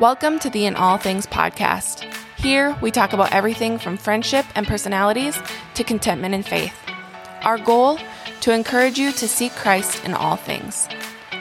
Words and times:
Welcome 0.00 0.40
to 0.40 0.50
the 0.50 0.66
In 0.66 0.74
All 0.74 0.98
Things 0.98 1.24
podcast. 1.24 2.02
Here, 2.36 2.76
we 2.82 2.90
talk 2.90 3.12
about 3.12 3.32
everything 3.32 3.78
from 3.78 3.96
friendship 3.96 4.44
and 4.56 4.66
personalities 4.66 5.40
to 5.74 5.84
contentment 5.84 6.34
and 6.34 6.44
faith. 6.44 6.76
Our 7.42 7.58
goal? 7.58 8.00
To 8.40 8.52
encourage 8.52 8.98
you 8.98 9.12
to 9.12 9.28
seek 9.28 9.52
Christ 9.52 10.04
in 10.04 10.12
all 10.12 10.34
things. 10.34 10.88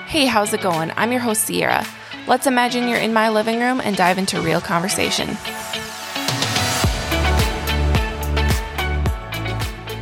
Hey, 0.05 0.27
how's 0.27 0.53
it 0.53 0.61
going? 0.61 0.91
I'm 0.95 1.11
your 1.11 1.19
host, 1.19 1.45
Sierra. 1.45 1.83
Let's 2.27 2.45
imagine 2.45 2.87
you're 2.87 2.99
in 2.99 3.11
my 3.11 3.29
living 3.29 3.59
room 3.59 3.81
and 3.83 3.97
dive 3.97 4.19
into 4.19 4.39
real 4.39 4.61
conversation. 4.61 5.29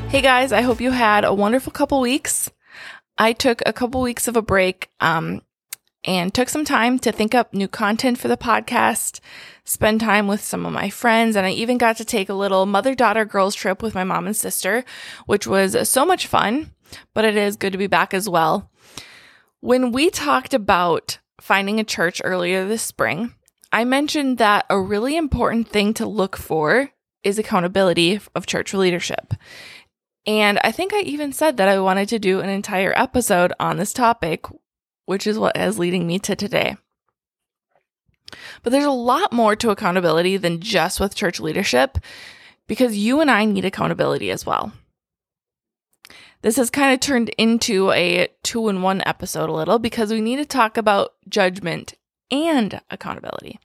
Hey 0.09 0.21
guys, 0.21 0.52
I 0.52 0.59
hope 0.59 0.81
you 0.81 0.91
had 0.91 1.23
a 1.23 1.33
wonderful 1.33 1.71
couple 1.71 2.02
weeks. 2.02 2.52
I 3.18 3.31
took 3.31 3.61
a 3.65 3.71
couple 3.71 4.02
weeks 4.02 4.27
of 4.27 4.36
a 4.36 4.41
break 4.41 4.89
um, 4.99 5.41
and 6.04 6.33
took 6.33 6.49
some 6.49 6.65
time 6.65 6.97
to 6.99 7.11
think 7.11 7.36
up 7.36 7.54
new 7.54 7.67
content 7.67 8.17
for 8.17 8.27
the 8.27 8.38
podcast, 8.38 9.20
spend 9.63 9.99
time 9.99 10.27
with 10.27 10.43
some 10.43 10.66
of 10.66 10.73
my 10.73 10.89
friends, 10.89 11.35
and 11.35 11.45
I 11.45 11.52
even 11.52 11.77
got 11.77 11.98
to 11.98 12.05
take 12.05 12.30
a 12.30 12.34
little 12.34 12.66
mother 12.66 12.95
daughter 12.95 13.26
girls 13.26 13.55
trip 13.55 13.84
with 13.84 13.93
my 13.93 14.03
mom 14.03 14.26
and 14.26 14.35
sister, 14.35 14.84
which 15.26 15.45
was 15.45 15.90
so 15.90 16.05
much 16.05 16.27
fun, 16.27 16.73
but 17.13 17.26
it 17.26 17.38
is 17.38 17.55
good 17.55 17.71
to 17.71 17.77
be 17.77 17.88
back 17.88 18.13
as 18.13 18.27
well. 18.27 18.71
When 19.59 19.91
we 19.91 20.09
talked 20.09 20.53
about 20.53 21.20
finding 21.40 21.79
a 21.79 21.84
church 21.84 22.21
earlier 22.23 22.68
this 22.68 22.81
spring, 22.81 23.35
I 23.71 23.85
mentioned 23.85 24.38
that 24.40 24.65
a 24.70 24.79
really 24.79 25.15
important 25.15 25.68
thing 25.70 25.93
to 25.95 26.05
look 26.05 26.35
for 26.35 26.90
is 27.23 27.38
accountability 27.38 28.20
of 28.34 28.48
church 28.48 28.73
leadership. 28.73 29.34
And 30.26 30.59
I 30.63 30.71
think 30.71 30.93
I 30.93 31.02
even 31.02 31.31
said 31.31 31.57
that 31.57 31.68
I 31.68 31.79
wanted 31.79 32.09
to 32.09 32.20
do 32.20 32.41
an 32.41 32.49
entire 32.49 32.93
episode 32.95 33.54
on 33.59 33.77
this 33.77 33.93
topic 33.93 34.45
which 35.05 35.28
is 35.28 35.38
what 35.38 35.58
is 35.58 35.80
leading 35.80 36.08
me 36.08 36.20
to 36.20 36.36
today. 36.36 36.78
But 38.64 38.72
there's 38.72 38.86
a 38.86 38.91
lot 38.91 39.34
more 39.34 39.55
to 39.58 39.72
accountability 39.72 40.38
than 40.38 40.62
just 40.62 40.99
with 40.99 41.16
church 41.16 41.40
leadership 41.40 41.98
because 42.68 42.98
you 42.98 43.20
and 43.20 43.30
I 43.30 43.46
need 43.46 43.66
accountability 43.66 44.32
as 44.32 44.46
well. 44.46 44.71
This 46.41 46.55
has 46.55 46.70
kind 46.70 46.93
of 46.93 46.99
turned 46.99 47.30
into 47.38 47.91
a 47.91 48.30
two 48.43 48.68
in 48.68 48.82
one 48.82 49.04
episode 49.05 49.49
a 49.49 49.54
little 49.54 49.77
because 49.77 50.12
we 50.12 50.21
need 50.21 50.38
to 50.38 50.46
talk 50.46 50.77
about 50.77 51.13
judgment 51.30 51.93
and 52.32 52.82
accountability. 52.90 53.60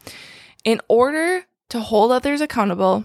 In 0.64 0.80
order 0.88 1.46
to 1.70 1.80
hold 1.80 2.12
others 2.12 2.40
accountable 2.40 3.04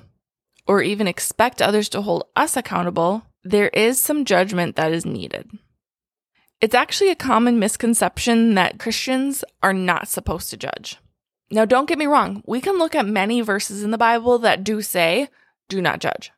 or 0.68 0.82
even 0.82 1.08
expect 1.08 1.62
others 1.62 1.88
to 1.90 2.02
hold 2.02 2.26
us 2.36 2.58
accountable, 2.58 3.24
there 3.44 3.70
is 3.70 4.00
some 4.00 4.26
judgment 4.26 4.76
that 4.76 4.92
is 4.92 5.06
needed. 5.06 5.50
It's 6.62 6.76
actually 6.76 7.10
a 7.10 7.16
common 7.16 7.58
misconception 7.58 8.54
that 8.54 8.78
Christians 8.78 9.44
are 9.64 9.74
not 9.74 10.08
supposed 10.08 10.52
to 10.52 10.58
judge. 10.58 10.98
Now, 11.50 11.66
don't 11.66 11.88
get 11.88 11.98
me 11.98 12.06
wrong, 12.06 12.44
we 12.46 12.62
can 12.62 12.78
look 12.78 12.94
at 12.94 13.06
many 13.08 13.42
verses 13.42 13.84
in 13.84 13.90
the 13.90 13.98
Bible 13.98 14.38
that 14.40 14.64
do 14.64 14.84
say, 14.84 15.28
do 15.70 15.82
not 15.82 16.00
judge. 16.00 16.32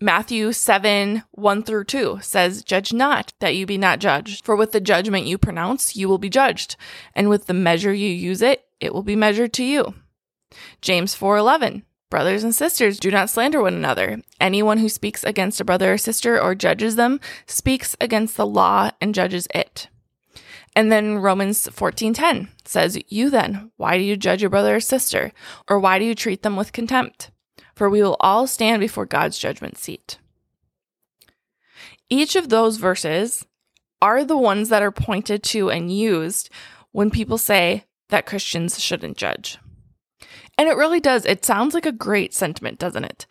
Matthew 0.00 0.52
7 0.52 1.24
1 1.32 1.62
through 1.64 1.84
2 1.84 2.18
says, 2.22 2.62
Judge 2.62 2.92
not 2.92 3.32
that 3.40 3.56
you 3.56 3.66
be 3.66 3.78
not 3.78 3.98
judged, 3.98 4.44
for 4.44 4.54
with 4.54 4.72
the 4.72 4.80
judgment 4.80 5.26
you 5.26 5.38
pronounce, 5.38 5.96
you 5.96 6.08
will 6.08 6.18
be 6.18 6.28
judged, 6.28 6.76
and 7.14 7.28
with 7.28 7.46
the 7.46 7.54
measure 7.54 7.92
you 7.92 8.10
use 8.10 8.42
it, 8.42 8.66
it 8.78 8.94
will 8.94 9.02
be 9.02 9.16
measured 9.16 9.52
to 9.54 9.64
you. 9.64 9.94
James 10.82 11.14
4 11.14 11.36
11, 11.38 11.82
Brothers 12.08 12.44
and 12.44 12.54
sisters, 12.54 13.00
do 13.00 13.10
not 13.10 13.30
slander 13.30 13.60
one 13.60 13.74
another. 13.74 14.22
Anyone 14.40 14.78
who 14.78 14.88
speaks 14.88 15.24
against 15.24 15.60
a 15.60 15.64
brother 15.64 15.92
or 15.92 15.98
sister 15.98 16.40
or 16.40 16.54
judges 16.54 16.94
them 16.94 17.20
speaks 17.46 17.96
against 18.00 18.36
the 18.36 18.46
law 18.46 18.90
and 19.00 19.14
judges 19.14 19.48
it. 19.54 19.88
And 20.76 20.92
then 20.92 21.18
Romans 21.18 21.68
14:10 21.68 22.48
says, 22.64 22.98
"You 23.08 23.28
then, 23.30 23.72
why 23.76 23.96
do 23.98 24.04
you 24.04 24.16
judge 24.16 24.40
your 24.42 24.50
brother 24.50 24.76
or 24.76 24.80
sister, 24.80 25.32
or 25.68 25.80
why 25.80 25.98
do 25.98 26.04
you 26.04 26.14
treat 26.14 26.42
them 26.42 26.54
with 26.54 26.72
contempt? 26.72 27.30
For 27.74 27.90
we 27.90 28.02
will 28.02 28.16
all 28.20 28.46
stand 28.46 28.80
before 28.80 29.06
God's 29.06 29.38
judgment 29.38 29.78
seat." 29.78 30.18
Each 32.08 32.36
of 32.36 32.50
those 32.50 32.76
verses 32.76 33.46
are 34.00 34.22
the 34.24 34.36
ones 34.36 34.68
that 34.68 34.82
are 34.82 34.92
pointed 34.92 35.42
to 35.42 35.70
and 35.70 35.90
used 35.90 36.50
when 36.92 37.10
people 37.10 37.38
say 37.38 37.84
that 38.10 38.26
Christians 38.26 38.80
shouldn't 38.80 39.16
judge. 39.16 39.58
And 40.58 40.68
it 40.68 40.76
really 40.76 41.00
does. 41.00 41.24
It 41.26 41.44
sounds 41.44 41.74
like 41.74 41.86
a 41.86 41.92
great 41.92 42.32
sentiment, 42.32 42.78
doesn't 42.78 43.04
it? 43.04 43.26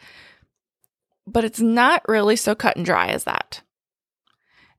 But 1.25 1.43
it's 1.43 1.59
not 1.59 2.07
really 2.07 2.35
so 2.35 2.53
cut 2.53 2.77
and 2.77 2.85
dry 2.85 3.07
as 3.07 3.23
that. 3.23 3.61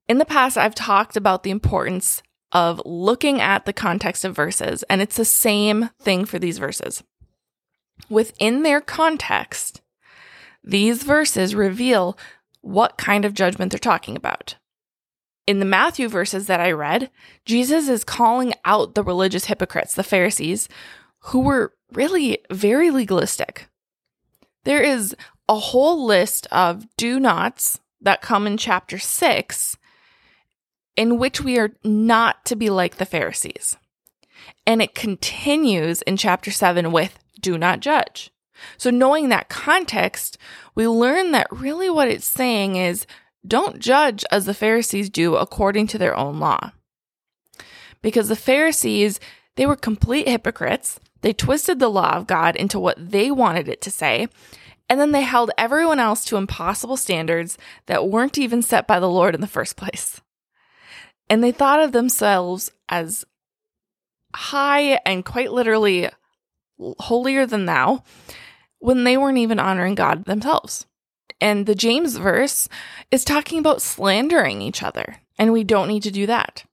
In 0.09 0.19
the 0.19 0.25
past, 0.25 0.57
I've 0.57 0.75
talked 0.75 1.17
about 1.17 1.43
the 1.43 1.51
importance 1.51 2.23
of 2.53 2.81
looking 2.85 3.41
at 3.41 3.67
the 3.67 3.73
context 3.73 4.25
of 4.25 4.37
verses, 4.37 4.85
and 4.85 5.03
it's 5.03 5.17
the 5.17 5.25
same 5.25 5.91
thing 6.01 6.25
for 6.25 6.39
these 6.39 6.59
verses. 6.59 7.03
Within 8.09 8.63
their 8.63 8.81
context, 8.81 9.81
these 10.63 11.03
verses 11.03 11.55
reveal 11.55 12.17
what 12.61 12.99
kind 12.99 13.25
of 13.25 13.35
judgment 13.35 13.73
they're 13.73 13.79
talking 13.79 14.17
about. 14.17 14.57
In 15.47 15.59
the 15.61 15.65
Matthew 15.65 16.09
verses 16.09 16.47
that 16.47 16.61
I 16.61 16.73
read, 16.73 17.11
Jesus 17.45 17.89
is 17.89 18.05
calling 18.05 18.53
out 18.65 18.95
the 18.95 19.05
religious 19.05 19.47
hypocrites, 19.47 19.95
the 19.95 20.03
Pharisees, 20.03 20.69
who 21.21 21.41
were 21.41 21.73
really 21.93 22.39
very 22.51 22.91
legalistic. 22.91 23.69
There 24.65 24.83
is 24.83 25.15
a 25.49 25.59
whole 25.59 26.05
list 26.05 26.47
of 26.51 26.87
do 26.97 27.21
nots 27.21 27.81
that 28.01 28.23
come 28.23 28.47
in 28.47 28.57
chapter 28.57 28.99
6 28.99 29.77
in 30.97 31.19
which 31.19 31.43
we 31.43 31.59
are 31.59 31.73
not 31.85 32.45
to 32.47 32.57
be 32.57 32.71
like 32.71 32.97
the 32.97 33.05
Pharisees. 33.05 33.77
And 34.67 34.83
it 34.83 34.95
continues 34.95 36.03
in 36.03 36.17
chapter 36.17 36.51
7 36.51 36.91
with 36.91 37.19
do 37.41 37.59
not 37.59 37.81
judge. 37.81 38.31
So, 38.79 38.91
knowing 38.91 39.29
that 39.29 39.51
context, 39.51 40.39
we 40.75 40.89
learn 40.89 41.33
that 41.33 41.47
really 41.51 41.91
what 41.91 42.09
it's 42.09 42.27
saying 42.27 42.77
is 42.77 43.07
don't 43.47 43.79
judge 43.79 44.25
as 44.31 44.47
the 44.47 44.55
Pharisees 44.55 45.11
do 45.11 45.37
according 45.37 45.87
to 45.89 45.99
their 45.99 46.17
own 46.17 46.41
law. 46.41 46.73
Because 48.03 48.29
the 48.29 48.37
Pharisees, 48.37 49.21
they 49.57 49.67
were 49.67 49.77
complete 49.77 50.29
hypocrites. 50.29 50.99
They 51.23 51.33
twisted 51.33 51.79
the 51.79 51.89
law 51.89 52.13
of 52.13 52.27
God 52.27 52.57
into 52.57 52.79
what 52.79 53.11
they 53.11 53.31
wanted 53.31 53.69
it 53.69 53.81
to 53.83 53.91
say, 53.91 54.29
and 54.89 55.01
then 55.01 55.13
they 55.13 55.23
held 55.23 55.51
everyone 55.59 55.99
else 55.99 56.25
to 56.27 56.37
impossible 56.37 56.97
standards 56.97 57.59
that 57.87 58.09
weren't 58.09 58.39
even 58.39 58.63
set 58.63 58.87
by 58.87 59.01
the 59.01 59.09
Lord 59.09 59.35
in 59.35 59.41
the 59.41 59.47
first 59.47 59.77
place. 59.77 60.21
And 61.29 61.43
they 61.43 61.53
thought 61.53 61.81
of 61.81 61.93
themselves 61.93 62.71
as 62.89 63.25
high 64.35 65.01
and 65.05 65.25
quite 65.25 65.51
literally 65.51 66.09
holier 66.79 67.47
than 67.47 67.67
thou 67.67 68.05
when 68.79 69.05
they 69.05 69.17
weren't 69.17 69.39
even 69.39 69.59
honoring 69.59 69.95
God 69.95 70.25
themselves. 70.25 70.87
And 71.41 71.67
the 71.67 71.75
James 71.75 72.17
verse 72.17 72.69
is 73.11 73.25
talking 73.25 73.59
about 73.59 73.83
slandering 73.83 74.63
each 74.63 74.83
other, 74.83 75.17
and 75.39 75.53
we 75.53 75.65
don't 75.65 75.89
need 75.89 76.03
to 76.05 76.11
do 76.11 76.27
that. 76.27 76.65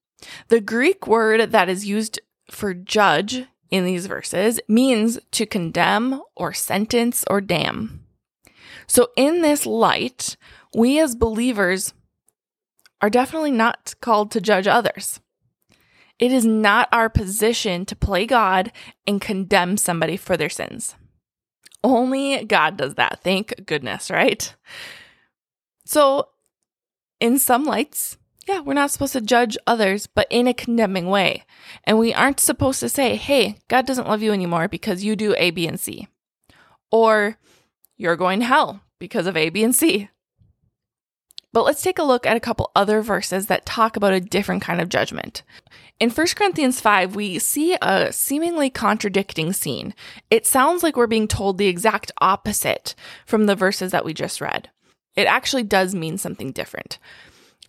The 0.49 0.61
Greek 0.61 1.07
word 1.07 1.51
that 1.51 1.67
is 1.67 1.85
used 1.85 2.19
for 2.49 2.73
judge 2.73 3.45
in 3.73 3.85
these 3.85 4.05
verses 4.05 4.59
means 4.67 5.17
to 5.31 5.47
condemn 5.47 6.21
or 6.35 6.53
sentence 6.53 7.25
or 7.27 7.41
damn. 7.41 8.05
So, 8.85 9.09
in 9.17 9.41
this 9.41 9.65
light, 9.65 10.37
we 10.75 10.99
as 10.99 11.15
believers 11.15 11.91
are 13.01 13.09
definitely 13.09 13.49
not 13.49 13.95
called 13.99 14.29
to 14.31 14.41
judge 14.41 14.67
others. 14.67 15.19
It 16.19 16.31
is 16.31 16.45
not 16.45 16.87
our 16.91 17.09
position 17.09 17.83
to 17.87 17.95
play 17.95 18.27
God 18.27 18.71
and 19.07 19.19
condemn 19.19 19.77
somebody 19.77 20.17
for 20.17 20.37
their 20.37 20.51
sins. 20.51 20.95
Only 21.83 22.45
God 22.45 22.77
does 22.77 22.93
that. 22.93 23.21
Thank 23.23 23.65
goodness, 23.65 24.11
right? 24.11 24.53
So, 25.83 26.29
in 27.19 27.39
some 27.39 27.65
lights, 27.65 28.17
yeah, 28.47 28.59
we're 28.59 28.73
not 28.73 28.91
supposed 28.91 29.13
to 29.13 29.21
judge 29.21 29.57
others, 29.65 30.07
but 30.07 30.27
in 30.29 30.47
a 30.47 30.53
condemning 30.53 31.07
way. 31.07 31.43
And 31.83 31.97
we 31.97 32.13
aren't 32.13 32.39
supposed 32.39 32.79
to 32.81 32.89
say, 32.89 33.15
hey, 33.15 33.57
God 33.67 33.85
doesn't 33.85 34.07
love 34.07 34.21
you 34.21 34.31
anymore 34.31 34.67
because 34.67 35.03
you 35.03 35.15
do 35.15 35.35
A, 35.37 35.51
B, 35.51 35.67
and 35.67 35.79
C. 35.79 36.07
Or 36.91 37.37
you're 37.97 38.15
going 38.15 38.39
to 38.39 38.45
hell 38.45 38.81
because 38.99 39.27
of 39.27 39.37
A, 39.37 39.49
B, 39.49 39.63
and 39.63 39.75
C. 39.75 40.09
But 41.53 41.65
let's 41.65 41.83
take 41.83 41.99
a 41.99 42.03
look 42.03 42.25
at 42.25 42.35
a 42.35 42.41
couple 42.41 42.71
other 42.75 43.01
verses 43.01 43.45
that 43.45 43.65
talk 43.65 43.95
about 43.95 44.13
a 44.13 44.19
different 44.19 44.63
kind 44.63 44.81
of 44.81 44.89
judgment. 44.89 45.43
In 45.99 46.09
1 46.09 46.27
Corinthians 46.35 46.81
5, 46.81 47.15
we 47.15 47.37
see 47.37 47.77
a 47.79 48.11
seemingly 48.11 48.71
contradicting 48.71 49.53
scene. 49.53 49.93
It 50.31 50.47
sounds 50.47 50.81
like 50.81 50.97
we're 50.97 51.05
being 51.05 51.27
told 51.27 51.57
the 51.57 51.67
exact 51.67 52.11
opposite 52.19 52.95
from 53.27 53.45
the 53.45 53.55
verses 53.55 53.91
that 53.91 54.03
we 54.03 54.13
just 54.15 54.41
read. 54.41 54.69
It 55.15 55.27
actually 55.27 55.63
does 55.63 55.93
mean 55.93 56.17
something 56.17 56.51
different. 56.51 56.97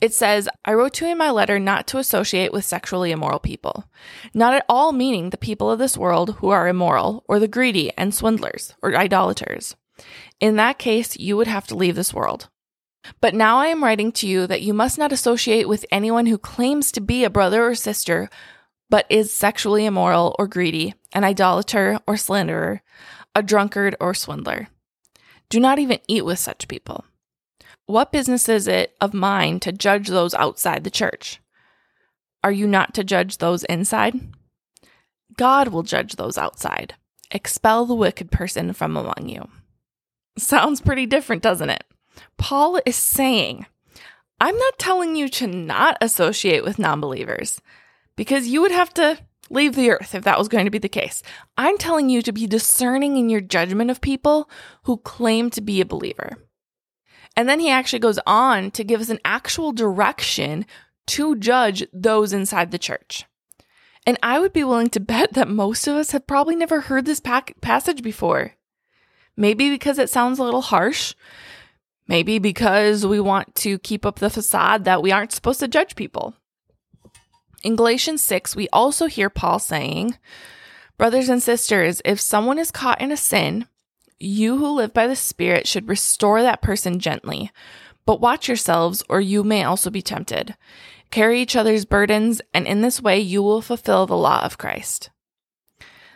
It 0.01 0.13
says, 0.13 0.49
I 0.65 0.75
wrote 0.75 0.95
to 0.95 1.07
you 1.07 1.13
in 1.13 1.19
my 1.19 1.31
letter 1.31 1.59
not 1.59 1.87
to 1.89 1.99
associate 1.99 2.53
with 2.53 2.65
sexually 2.65 3.11
immoral 3.11 3.39
people, 3.39 3.85
not 4.35 4.55
at 4.55 4.67
all 4.69 4.93
meaning 4.93 5.31
the 5.31 5.37
people 5.37 5.71
of 5.71 5.79
this 5.79 5.97
world 5.97 6.37
who 6.37 6.51
are 6.51 6.69
immoral, 6.69 7.25
or 7.29 7.39
the 7.39 7.49
greedy 7.49 7.93
and 7.97 8.15
swindlers, 8.15 8.75
or 8.83 8.95
idolaters. 8.97 9.77
In 10.41 10.57
that 10.57 10.79
case, 10.79 11.17
you 11.17 11.37
would 11.37 11.47
have 11.47 11.67
to 11.69 11.77
leave 11.77 11.95
this 11.95 12.13
world. 12.13 12.49
But 13.21 13.35
now 13.35 13.59
I 13.59 13.67
am 13.67 13.85
writing 13.85 14.13
to 14.13 14.27
you 14.27 14.47
that 14.47 14.63
you 14.63 14.75
must 14.75 14.99
not 14.99 15.13
associate 15.13 15.69
with 15.69 15.87
anyone 15.91 16.27
who 16.27 16.39
claims 16.39 16.91
to 16.93 17.01
be 17.01 17.25
a 17.25 17.31
brother 17.31 17.65
or 17.65 17.75
sister, 17.75 18.29
but 18.91 19.07
is 19.09 19.33
sexually 19.33 19.85
immoral 19.87 20.35
or 20.39 20.47
greedy, 20.47 20.95
an 21.13 21.25
idolater 21.25 21.99
or 22.07 22.17
slanderer, 22.17 22.83
a 23.35 23.43
drunkard 23.43 23.97
or 24.01 24.15
swindler. 24.15 24.69
Do 25.49 25.61
not 25.61 25.79
even 25.79 25.99
eat 26.09 26.25
with 26.25 26.39
such 26.39 26.69
people. 26.69 27.05
What 27.87 28.13
business 28.13 28.49
is 28.49 28.67
it 28.67 28.95
of 29.01 29.13
mine 29.13 29.61
to 29.61 29.73
judge 29.73 30.09
those 30.09 30.33
outside 30.35 30.85
the 30.85 30.91
church? 30.91 31.41
Are 32.43 32.53
you 32.53 32.67
not 32.67 32.95
to 32.95 33.05
judge 33.05 33.39
those 33.39 33.65
inside? 33.65 34.15
God 35.37 35.69
will 35.69 35.83
judge 35.83 36.17
those 36.17 36.39
outside. 36.39 36.95
Expel 37.31 37.85
the 37.85 37.95
wicked 37.95 38.31
person 38.31 38.73
from 38.73 38.97
among 38.97 39.29
you. 39.29 39.49
Sounds 40.39 40.81
pretty 40.81 41.07
different, 41.07 41.43
doesn't 41.43 41.71
it? 41.71 41.85
Paul 42.39 42.81
is 42.87 42.97
saying, 42.97 43.67
I'm 44.41 44.57
not 44.57 44.79
telling 44.79 45.17
you 45.17 45.29
to 45.31 45.47
not 45.47 45.99
associate 46.01 46.65
with 46.65 46.79
non 46.79 47.01
believers 47.01 47.61
because 48.17 48.49
you 48.49 48.61
would 48.61 48.73
have 48.73 48.93
to 48.95 49.19
leave 49.51 49.75
the 49.75 49.91
earth 49.91 50.15
if 50.15 50.25
that 50.25 50.39
was 50.39 50.49
going 50.49 50.65
to 50.65 50.71
be 50.71 50.79
the 50.79 50.89
case. 50.89 51.23
I'm 51.57 51.79
telling 51.79 52.09
you 52.09 52.23
to 52.23 52.33
be 52.33 52.47
discerning 52.47 53.17
in 53.17 53.29
your 53.29 53.41
judgment 53.41 53.91
of 53.91 54.01
people 54.01 54.49
who 54.85 54.97
claim 54.99 55.51
to 55.51 55.61
be 55.61 55.81
a 55.81 55.87
believer. 55.87 56.39
And 57.37 57.49
then 57.49 57.61
he 57.61 57.71
actually 57.71 57.99
goes 57.99 58.19
on 58.27 58.71
to 58.73 58.85
give 58.85 59.01
us 59.01 59.09
an 59.09 59.19
actual 59.25 59.73
direction 59.73 60.67
to 61.07 61.37
judge 61.37 61.85
those 61.93 62.33
inside 62.33 62.71
the 62.71 62.79
church. 62.79 63.25
And 64.07 64.19
I 64.23 64.39
would 64.39 64.53
be 64.53 64.65
willing 64.65 64.91
to 64.91 65.01
bet 65.15 65.35
that 65.35 65.49
most 65.49 65.87
of 65.87 65.97
us 65.97 66.13
have 66.13 66.27
probably 66.27 66.57
never 66.57 66.83
heard 66.83 67.05
this 67.05 67.21
passage 67.21 68.03
before. 68.03 68.53
Maybe 69.37 69.71
because 69.71 69.99
it 69.99 70.11
sounds 70.11 70.39
a 70.39 70.45
little 70.45 70.63
harsh. 70.63 71.15
Maybe 72.07 72.39
because 72.39 73.07
we 73.07 73.19
want 73.19 73.55
to 73.57 73.79
keep 73.79 74.05
up 74.05 74.19
the 74.19 74.31
facade 74.31 74.85
that 74.85 75.03
we 75.03 75.11
aren't 75.11 75.33
supposed 75.33 75.61
to 75.61 75.69
judge 75.69 75.97
people. 75.97 76.35
In 77.63 77.77
Galatians 77.77 78.23
6, 78.23 78.55
we 78.55 78.69
also 78.73 79.07
hear 79.07 79.31
Paul 79.31 79.59
saying, 79.59 80.19
Brothers 80.99 81.31
and 81.31 81.43
sisters, 81.43 82.03
if 82.05 82.21
someone 82.21 82.59
is 82.59 82.71
caught 82.71 83.01
in 83.01 83.11
a 83.11 83.17
sin, 83.17 83.67
you 84.19 84.59
who 84.59 84.69
live 84.71 84.93
by 84.93 85.07
the 85.07 85.17
Spirit 85.17 85.67
should 85.67 85.89
restore 85.89 86.43
that 86.43 86.63
person 86.63 86.99
gently. 86.99 87.51
But 88.07 88.21
watch 88.21 88.49
yourselves, 88.49 89.03
or 89.09 89.21
you 89.21 89.43
may 89.43 89.65
also 89.65 89.91
be 89.91 90.03
tempted. 90.03 90.57
Carry 91.11 91.41
each 91.41 91.57
other's 91.57 91.85
burdens, 91.85 92.41
and 92.53 92.67
in 92.67 92.83
this 92.83 93.01
way 93.01 93.19
you 93.19 93.43
will 93.43 93.63
fulfill 93.63 94.07
the 94.07 94.17
law 94.17 94.43
of 94.45 94.59
Christ. 94.59 95.11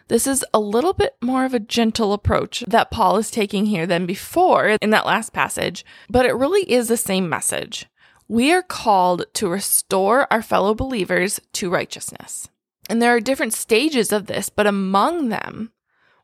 This 0.08 0.26
is 0.26 0.44
a 0.54 0.60
little 0.60 0.94
bit 0.94 1.16
more 1.20 1.44
of 1.44 1.52
a 1.52 1.60
gentle 1.60 2.12
approach 2.14 2.64
that 2.66 2.90
Paul 2.90 3.18
is 3.18 3.30
taking 3.30 3.66
here 3.66 3.86
than 3.86 4.06
before 4.06 4.78
in 4.80 4.90
that 4.90 5.06
last 5.06 5.32
passage, 5.32 5.84
but 6.08 6.24
it 6.24 6.34
really 6.34 6.70
is 6.70 6.88
the 6.88 6.96
same 6.96 7.28
message. 7.28 7.86
We 8.26 8.52
are 8.52 8.62
called 8.62 9.24
to 9.34 9.48
restore 9.48 10.26
our 10.32 10.42
fellow 10.42 10.74
believers 10.74 11.40
to 11.54 11.70
righteousness. 11.70 12.48
And 12.88 13.02
there 13.02 13.14
are 13.14 13.20
different 13.20 13.52
stages 13.52 14.12
of 14.12 14.26
this, 14.26 14.48
but 14.48 14.66
among 14.66 15.28
them 15.28 15.72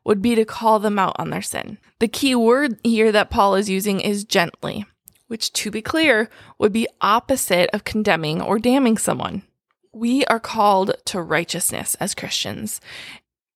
would 0.05 0.21
be 0.21 0.35
to 0.35 0.45
call 0.45 0.79
them 0.79 0.97
out 0.99 1.15
on 1.17 1.31
their 1.31 1.41
sin. 1.41 1.77
The 1.99 2.07
key 2.07 2.35
word 2.35 2.79
here 2.83 3.11
that 3.11 3.29
Paul 3.29 3.55
is 3.55 3.69
using 3.69 3.99
is 3.99 4.23
gently, 4.23 4.85
which, 5.27 5.51
to 5.53 5.71
be 5.71 5.81
clear, 5.81 6.29
would 6.59 6.71
be 6.71 6.87
opposite 7.01 7.69
of 7.73 7.83
condemning 7.83 8.41
or 8.41 8.59
damning 8.59 8.97
someone. 8.97 9.41
We 9.91 10.25
are 10.25 10.39
called 10.39 10.91
to 11.05 11.21
righteousness 11.21 11.95
as 11.95 12.15
Christians, 12.15 12.79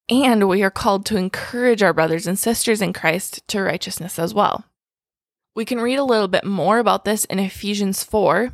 and 0.10 0.48
we 0.48 0.64
are 0.64 0.72
called 0.72 1.06
to 1.08 1.18
encourage 1.18 1.84
our 1.84 1.94
brothers 1.94 2.26
and 2.26 2.40
sisters 2.40 2.82
in 2.82 2.94
Christ 2.94 3.48
to 3.50 3.62
righteousness 3.62 4.18
as 4.18 4.34
well. 4.34 4.66
We 5.56 5.66
can 5.66 5.80
read 5.80 6.00
a 6.00 6.04
little 6.04 6.28
bit 6.28 6.46
more 6.46 6.80
about 6.80 7.06
this 7.06 7.26
in 7.26 7.38
Ephesians 7.38 8.04
4. 8.04 8.54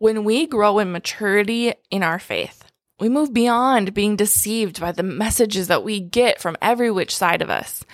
When 0.00 0.24
we 0.24 0.46
grow 0.46 0.78
in 0.78 0.92
maturity 0.92 1.74
in 1.90 2.02
our 2.02 2.18
faith, 2.18 2.64
we 2.98 3.10
move 3.10 3.34
beyond 3.34 3.92
being 3.92 4.16
deceived 4.16 4.80
by 4.80 4.92
the 4.92 5.02
messages 5.02 5.68
that 5.68 5.84
we 5.84 6.00
get 6.00 6.40
from 6.40 6.56
every 6.62 6.90
which 6.90 7.14
side 7.14 7.42
of 7.42 7.50
us. 7.50 7.84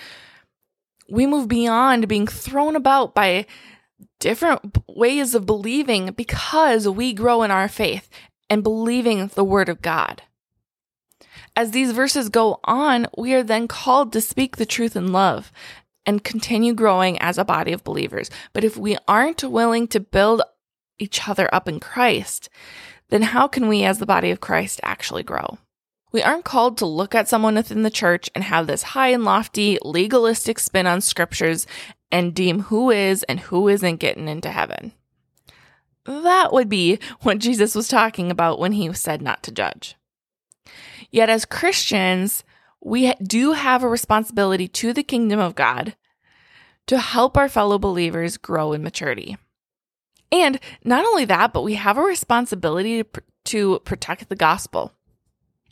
We 1.09 1.27
move 1.27 1.49
beyond 1.49 2.07
being 2.07 2.25
thrown 2.25 2.77
about 2.77 3.13
by 3.13 3.45
different 4.21 4.77
ways 4.87 5.35
of 5.35 5.45
believing 5.45 6.11
because 6.11 6.87
we 6.87 7.11
grow 7.11 7.43
in 7.43 7.51
our 7.51 7.67
faith 7.67 8.09
and 8.49 8.63
believing 8.63 9.27
the 9.35 9.43
Word 9.43 9.67
of 9.67 9.81
God. 9.81 10.21
As 11.57 11.71
these 11.71 11.91
verses 11.91 12.29
go 12.29 12.61
on, 12.63 13.07
we 13.17 13.33
are 13.33 13.43
then 13.43 13.67
called 13.67 14.13
to 14.13 14.21
speak 14.21 14.55
the 14.55 14.65
truth 14.65 14.95
in 14.95 15.11
love 15.11 15.51
and 16.05 16.23
continue 16.23 16.73
growing 16.73 17.19
as 17.19 17.37
a 17.37 17.43
body 17.43 17.73
of 17.73 17.83
believers. 17.83 18.29
But 18.53 18.63
if 18.63 18.77
we 18.77 18.97
aren't 19.09 19.43
willing 19.43 19.89
to 19.89 19.99
build 19.99 20.41
each 20.99 21.27
other 21.27 21.53
up 21.53 21.67
in 21.67 21.79
Christ, 21.79 22.49
then 23.09 23.21
how 23.21 23.47
can 23.47 23.67
we, 23.67 23.83
as 23.83 23.99
the 23.99 24.05
body 24.05 24.31
of 24.31 24.41
Christ, 24.41 24.79
actually 24.83 25.23
grow? 25.23 25.57
We 26.11 26.23
aren't 26.23 26.45
called 26.45 26.77
to 26.77 26.85
look 26.85 27.13
at 27.13 27.27
someone 27.27 27.55
within 27.55 27.83
the 27.83 27.89
church 27.89 28.29
and 28.33 28.43
have 28.43 28.67
this 28.67 28.83
high 28.83 29.09
and 29.09 29.25
lofty 29.25 29.77
legalistic 29.83 30.57
spin 30.59 30.87
on 30.87 31.01
scriptures 31.01 31.67
and 32.11 32.33
deem 32.33 32.61
who 32.61 32.89
is 32.89 33.23
and 33.23 33.39
who 33.39 33.67
isn't 33.67 33.97
getting 33.97 34.27
into 34.27 34.49
heaven. 34.49 34.93
That 36.05 36.53
would 36.53 36.69
be 36.69 36.99
what 37.21 37.39
Jesus 37.39 37.75
was 37.75 37.89
talking 37.89 38.31
about 38.31 38.59
when 38.59 38.71
he 38.71 38.91
said 38.93 39.21
not 39.21 39.43
to 39.43 39.51
judge. 39.51 39.95
Yet, 41.11 41.29
as 41.29 41.45
Christians, 41.45 42.43
we 42.81 43.13
do 43.15 43.51
have 43.51 43.83
a 43.83 43.89
responsibility 43.89 44.67
to 44.69 44.93
the 44.93 45.03
kingdom 45.03 45.39
of 45.39 45.55
God 45.55 45.95
to 46.87 46.97
help 46.97 47.37
our 47.37 47.49
fellow 47.49 47.77
believers 47.77 48.37
grow 48.37 48.71
in 48.71 48.83
maturity. 48.83 49.37
And 50.31 50.59
not 50.83 51.05
only 51.05 51.25
that, 51.25 51.53
but 51.53 51.63
we 51.63 51.75
have 51.75 51.97
a 51.97 52.01
responsibility 52.01 53.03
to, 53.03 53.21
to 53.45 53.79
protect 53.79 54.29
the 54.29 54.35
gospel. 54.35 54.93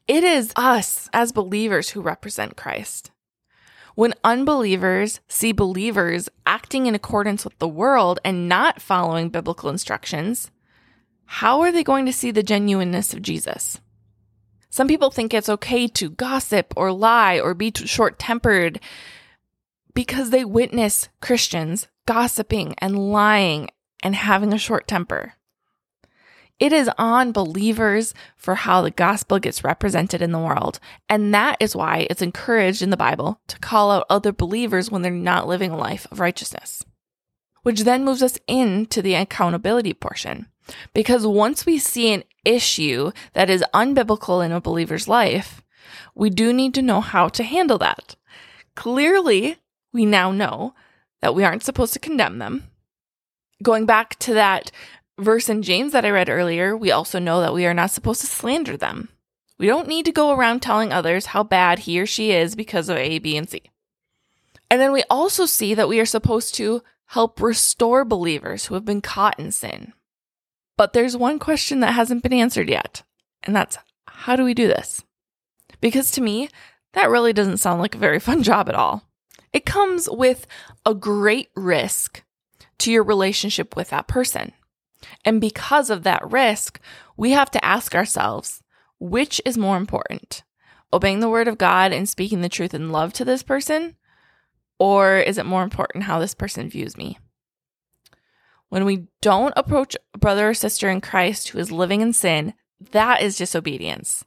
It 0.07 0.23
is 0.23 0.53
us 0.55 1.09
as 1.13 1.31
believers 1.31 1.89
who 1.89 2.01
represent 2.01 2.55
Christ. 2.55 3.11
When 3.95 4.13
unbelievers 4.23 5.21
see 5.27 5.51
believers 5.51 6.29
acting 6.45 6.85
in 6.85 6.95
accordance 6.95 7.43
with 7.43 7.57
the 7.59 7.67
world 7.67 8.19
and 8.23 8.47
not 8.47 8.81
following 8.81 9.29
biblical 9.29 9.69
instructions, 9.69 10.51
how 11.25 11.61
are 11.61 11.71
they 11.71 11.83
going 11.83 12.05
to 12.05 12.13
see 12.13 12.31
the 12.31 12.43
genuineness 12.43 13.13
of 13.13 13.21
Jesus? 13.21 13.79
Some 14.69 14.87
people 14.87 15.09
think 15.09 15.33
it's 15.33 15.49
okay 15.49 15.87
to 15.87 16.09
gossip 16.09 16.73
or 16.75 16.91
lie 16.91 17.39
or 17.39 17.53
be 17.53 17.71
short 17.73 18.19
tempered 18.19 18.79
because 19.93 20.29
they 20.29 20.43
witness 20.43 21.07
Christians 21.21 21.87
gossiping 22.05 22.75
and 22.79 23.11
lying 23.11 23.69
and 24.05 24.13
having 24.13 24.53
a 24.53 24.57
short 24.59 24.87
temper. 24.87 25.33
It 26.59 26.71
is 26.71 26.91
on 26.99 27.31
believers 27.31 28.13
for 28.37 28.53
how 28.53 28.83
the 28.83 28.91
gospel 28.91 29.39
gets 29.39 29.63
represented 29.63 30.21
in 30.21 30.31
the 30.31 30.39
world. 30.39 30.79
And 31.09 31.33
that 31.33 31.57
is 31.59 31.75
why 31.75 32.05
it's 32.07 32.21
encouraged 32.21 32.83
in 32.83 32.91
the 32.91 32.97
Bible 32.97 33.41
to 33.47 33.59
call 33.59 33.89
out 33.89 34.05
other 34.07 34.31
believers 34.31 34.91
when 34.91 35.01
they're 35.01 35.11
not 35.11 35.47
living 35.47 35.71
a 35.71 35.77
life 35.77 36.05
of 36.11 36.19
righteousness. 36.19 36.85
Which 37.63 37.81
then 37.81 38.05
moves 38.05 38.21
us 38.21 38.37
into 38.47 39.01
the 39.01 39.15
accountability 39.15 39.95
portion. 39.95 40.49
Because 40.93 41.25
once 41.25 41.65
we 41.65 41.79
see 41.79 42.13
an 42.13 42.23
issue 42.45 43.11
that 43.33 43.49
is 43.49 43.65
unbiblical 43.73 44.45
in 44.45 44.51
a 44.51 44.61
believer's 44.61 45.07
life, 45.07 45.63
we 46.13 46.29
do 46.29 46.53
need 46.53 46.75
to 46.75 46.83
know 46.83 47.01
how 47.01 47.27
to 47.29 47.43
handle 47.43 47.79
that. 47.79 48.15
Clearly, 48.75 49.57
we 49.91 50.05
now 50.05 50.31
know 50.31 50.75
that 51.21 51.33
we 51.33 51.43
aren't 51.43 51.63
supposed 51.63 51.93
to 51.93 51.99
condemn 51.99 52.37
them. 52.37 52.69
Going 53.63 53.85
back 53.85 54.17
to 54.19 54.33
that 54.33 54.71
verse 55.17 55.49
in 55.49 55.61
James 55.61 55.93
that 55.93 56.05
I 56.05 56.09
read 56.09 56.29
earlier, 56.29 56.75
we 56.75 56.91
also 56.91 57.19
know 57.19 57.41
that 57.41 57.53
we 57.53 57.65
are 57.65 57.73
not 57.73 57.91
supposed 57.91 58.21
to 58.21 58.27
slander 58.27 58.75
them. 58.75 59.09
We 59.57 59.67
don't 59.67 59.87
need 59.87 60.05
to 60.05 60.11
go 60.11 60.31
around 60.31 60.61
telling 60.61 60.91
others 60.91 61.27
how 61.27 61.43
bad 61.43 61.79
he 61.79 61.99
or 61.99 62.05
she 62.05 62.31
is 62.31 62.55
because 62.55 62.89
of 62.89 62.97
A, 62.97 63.19
B, 63.19 63.37
and 63.37 63.49
C. 63.49 63.63
And 64.69 64.81
then 64.81 64.91
we 64.91 65.03
also 65.09 65.45
see 65.45 65.73
that 65.73 65.87
we 65.87 65.99
are 65.99 66.05
supposed 66.05 66.55
to 66.55 66.83
help 67.07 67.41
restore 67.41 68.03
believers 68.03 68.65
who 68.65 68.73
have 68.73 68.83
been 68.83 69.01
caught 69.01 69.39
in 69.39 69.51
sin. 69.51 69.93
But 70.77 70.91
there's 70.91 71.15
one 71.15 71.39
question 71.39 71.79
that 71.79 71.93
hasn't 71.93 72.23
been 72.23 72.33
answered 72.33 72.69
yet, 72.69 73.03
and 73.43 73.55
that's 73.55 73.77
how 74.07 74.35
do 74.35 74.43
we 74.43 74.53
do 74.53 74.67
this? 74.67 75.03
Because 75.79 76.11
to 76.11 76.21
me, 76.21 76.49
that 76.93 77.09
really 77.09 77.31
doesn't 77.31 77.57
sound 77.57 77.79
like 77.79 77.95
a 77.95 77.99
very 77.99 78.19
fun 78.19 78.43
job 78.43 78.67
at 78.67 78.75
all. 78.75 79.03
It 79.53 79.65
comes 79.65 80.09
with 80.09 80.47
a 80.85 80.93
great 80.93 81.49
risk 81.55 82.23
to 82.79 82.91
your 82.91 83.03
relationship 83.03 83.75
with 83.75 83.89
that 83.89 84.07
person. 84.07 84.53
And 85.23 85.41
because 85.41 85.89
of 85.89 86.03
that 86.03 86.29
risk, 86.31 86.79
we 87.17 87.31
have 87.31 87.51
to 87.51 87.63
ask 87.63 87.95
ourselves 87.95 88.61
which 88.99 89.41
is 89.45 89.57
more 89.57 89.77
important? 89.77 90.43
Obeying 90.93 91.19
the 91.19 91.29
word 91.29 91.47
of 91.47 91.57
God 91.57 91.91
and 91.91 92.07
speaking 92.07 92.41
the 92.41 92.49
truth 92.49 92.73
in 92.73 92.91
love 92.91 93.11
to 93.13 93.25
this 93.25 93.43
person? 93.43 93.95
Or 94.79 95.17
is 95.17 95.37
it 95.37 95.45
more 95.45 95.63
important 95.63 96.05
how 96.05 96.19
this 96.19 96.33
person 96.33 96.69
views 96.69 96.97
me? 96.97 97.17
When 98.69 98.85
we 98.85 99.07
don't 99.21 99.53
approach 99.55 99.95
a 100.13 100.17
brother 100.17 100.49
or 100.49 100.53
sister 100.53 100.89
in 100.89 101.01
Christ 101.01 101.49
who 101.49 101.59
is 101.59 101.71
living 101.71 102.01
in 102.01 102.13
sin, 102.13 102.53
that 102.91 103.21
is 103.21 103.37
disobedience. 103.37 104.25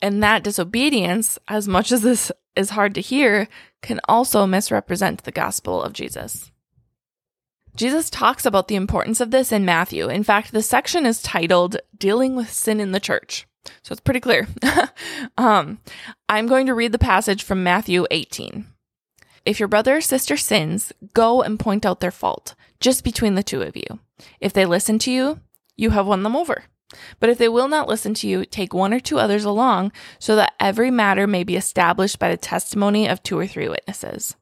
And 0.00 0.22
that 0.22 0.44
disobedience, 0.44 1.38
as 1.48 1.66
much 1.66 1.92
as 1.92 2.02
this 2.02 2.30
is 2.56 2.70
hard 2.70 2.94
to 2.94 3.00
hear, 3.00 3.48
can 3.82 4.00
also 4.08 4.46
misrepresent 4.46 5.24
the 5.24 5.32
gospel 5.32 5.82
of 5.82 5.92
Jesus. 5.92 6.50
Jesus 7.76 8.08
talks 8.08 8.46
about 8.46 8.68
the 8.68 8.76
importance 8.76 9.20
of 9.20 9.30
this 9.30 9.50
in 9.50 9.64
Matthew. 9.64 10.08
In 10.08 10.22
fact, 10.22 10.52
the 10.52 10.62
section 10.62 11.04
is 11.06 11.20
titled 11.20 11.76
Dealing 11.98 12.36
with 12.36 12.50
Sin 12.50 12.78
in 12.78 12.92
the 12.92 13.00
Church. 13.00 13.46
So 13.82 13.92
it's 13.92 14.00
pretty 14.00 14.20
clear. 14.20 14.46
um, 15.38 15.78
I'm 16.28 16.46
going 16.46 16.66
to 16.66 16.74
read 16.74 16.92
the 16.92 16.98
passage 16.98 17.42
from 17.42 17.64
Matthew 17.64 18.06
18. 18.10 18.66
If 19.44 19.58
your 19.58 19.68
brother 19.68 19.96
or 19.96 20.00
sister 20.00 20.36
sins, 20.36 20.92
go 21.14 21.42
and 21.42 21.58
point 21.58 21.84
out 21.84 22.00
their 22.00 22.10
fault, 22.10 22.54
just 22.80 23.04
between 23.04 23.34
the 23.34 23.42
two 23.42 23.62
of 23.62 23.76
you. 23.76 23.98
If 24.40 24.52
they 24.52 24.66
listen 24.66 24.98
to 25.00 25.10
you, 25.10 25.40
you 25.76 25.90
have 25.90 26.06
won 26.06 26.22
them 26.22 26.36
over. 26.36 26.64
But 27.18 27.30
if 27.30 27.38
they 27.38 27.48
will 27.48 27.68
not 27.68 27.88
listen 27.88 28.14
to 28.14 28.28
you, 28.28 28.44
take 28.44 28.72
one 28.72 28.94
or 28.94 29.00
two 29.00 29.18
others 29.18 29.44
along, 29.44 29.92
so 30.18 30.36
that 30.36 30.54
every 30.60 30.90
matter 30.90 31.26
may 31.26 31.42
be 31.42 31.56
established 31.56 32.18
by 32.18 32.30
the 32.30 32.36
testimony 32.36 33.08
of 33.08 33.22
two 33.22 33.38
or 33.38 33.46
three 33.46 33.68
witnesses. 33.68 34.36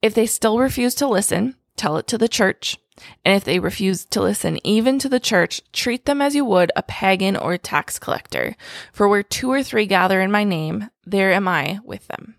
If 0.00 0.14
they 0.14 0.26
still 0.26 0.58
refuse 0.58 0.94
to 0.96 1.08
listen, 1.08 1.56
tell 1.82 1.96
it 1.96 2.06
to 2.06 2.16
the 2.16 2.28
church. 2.28 2.78
And 3.24 3.34
if 3.34 3.42
they 3.42 3.58
refuse 3.58 4.04
to 4.04 4.22
listen 4.22 4.64
even 4.64 5.00
to 5.00 5.08
the 5.08 5.18
church, 5.18 5.60
treat 5.72 6.04
them 6.04 6.22
as 6.22 6.36
you 6.36 6.44
would 6.44 6.70
a 6.76 6.82
pagan 6.84 7.36
or 7.36 7.54
a 7.54 7.58
tax 7.58 7.98
collector. 7.98 8.54
For 8.92 9.08
where 9.08 9.24
two 9.24 9.50
or 9.50 9.64
three 9.64 9.86
gather 9.86 10.20
in 10.20 10.30
my 10.30 10.44
name, 10.44 10.90
there 11.04 11.32
am 11.32 11.48
I 11.48 11.80
with 11.84 12.06
them. 12.06 12.36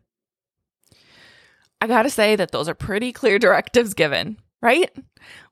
I 1.81 1.87
gotta 1.87 2.09
say 2.09 2.37
that 2.37 2.51
those 2.51 2.69
are 2.69 2.73
pretty 2.73 3.11
clear 3.11 3.37
directives 3.45 3.93
given, 3.93 4.37
right? 4.61 4.89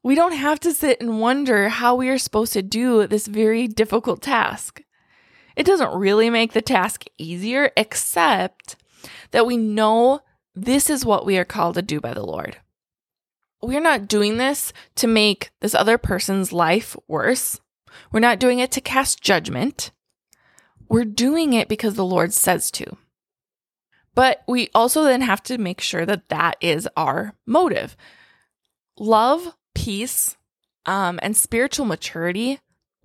We 0.04 0.16
don't 0.16 0.32
have 0.32 0.62
to 0.62 0.74
sit 0.74 1.02
and 1.02 1.20
wonder 1.20 1.68
how 1.68 1.96
we 1.96 2.08
are 2.08 2.18
supposed 2.18 2.54
to 2.54 2.62
do 2.62 3.08
this 3.08 3.28
very 3.28 3.68
difficult 3.68 4.22
task. 4.22 4.82
It 5.58 5.66
doesn't 5.66 6.00
really 6.00 6.30
make 6.30 6.54
the 6.54 6.62
task 6.62 7.04
easier, 7.18 7.72
except 7.76 8.78
that 9.32 9.46
we 9.46 9.58
know 9.58 10.22
this 10.56 10.90
is 10.90 11.06
what 11.06 11.26
we 11.26 11.38
are 11.38 11.44
called 11.44 11.76
to 11.76 11.82
do 11.82 12.00
by 12.00 12.14
the 12.14 12.26
Lord 12.26 12.58
we're 13.62 13.80
not 13.80 14.08
doing 14.08 14.38
this 14.38 14.74
to 14.96 15.08
make 15.08 15.52
this 15.60 15.76
other 15.76 15.98
person's 15.98 16.52
life 16.52 16.96
worse. 17.08 17.60
We're 18.12 18.20
not 18.20 18.40
doing 18.40 18.60
it 18.60 18.72
to 18.72 18.82
cast 18.82 19.22
judgment. 19.22 19.92
We're 20.90 21.06
doing 21.06 21.54
it 21.54 21.68
because 21.68 21.96
the 21.96 22.06
Lord 22.06 22.34
says 22.34 22.72
to. 22.72 22.98
But 24.14 24.44
we 24.48 24.70
also 24.76 25.04
then 25.04 25.22
have 25.22 25.42
to 25.44 25.58
make 25.58 25.80
sure 25.80 26.06
that 26.06 26.30
that 26.30 26.58
is 26.60 26.88
our 26.98 27.34
motive. 27.46 27.96
Love, 28.98 29.56
peace, 29.74 30.36
um, 30.86 31.20
and 31.22 31.38
spiritual 31.38 31.86
maturity, 31.86 32.60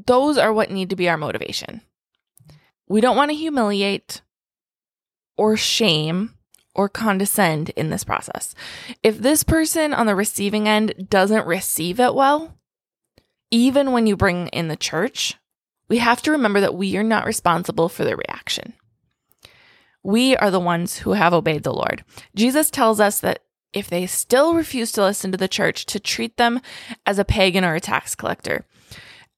those 0.05 0.37
are 0.39 0.53
what 0.53 0.71
need 0.71 0.91
to 0.91 0.97
be 0.97 1.09
our 1.09 1.17
motivation. 1.17 1.81
We 2.89 3.01
don't 3.01 3.17
want 3.17 3.31
to 3.31 3.37
humiliate 3.37 4.23
or 5.37 5.57
shame 5.57 6.36
or 6.77 6.89
condescend 6.89 7.71
in 7.71 7.91
this 7.91 8.05
process. 8.05 8.55
If 9.03 9.19
this 9.19 9.43
person 9.43 9.93
on 9.93 10.07
the 10.07 10.15
receiving 10.15 10.69
end 10.69 11.09
doesn't 11.09 11.47
receive 11.47 11.99
it 11.99 12.15
well, 12.15 12.57
even 13.51 13.93
when 13.93 14.07
you 14.07 14.17
bring 14.17 14.49
in 14.49 14.69
the 14.69 14.77
church, 14.77 15.35
we 15.89 15.99
have 15.99 16.21
to 16.23 16.31
remember 16.31 16.61
that 16.61 16.75
we 16.75 16.97
are 16.97 17.03
not 17.03 17.27
responsible 17.27 17.89
for 17.89 18.05
the 18.05 18.17
reaction. 18.17 18.75
We 20.03 20.37
are 20.37 20.51
the 20.51 20.61
ones 20.61 20.99
who 20.99 21.15
have 21.15 21.33
obeyed 21.33 21.63
the 21.63 21.73
Lord. 21.73 22.05
Jesus 22.35 22.71
tells 22.71 23.01
us 23.01 23.21
that 23.21 23.43
if 23.73 23.89
they 23.89 24.07
still 24.07 24.55
refuse 24.55 24.93
to 24.93 25.03
listen 25.03 25.33
to 25.33 25.39
the 25.39 25.49
church, 25.49 25.87
to 25.87 25.99
treat 25.99 26.37
them 26.37 26.61
as 27.05 27.19
a 27.19 27.25
pagan 27.25 27.65
or 27.65 27.75
a 27.75 27.81
tax 27.81 28.15
collector. 28.15 28.65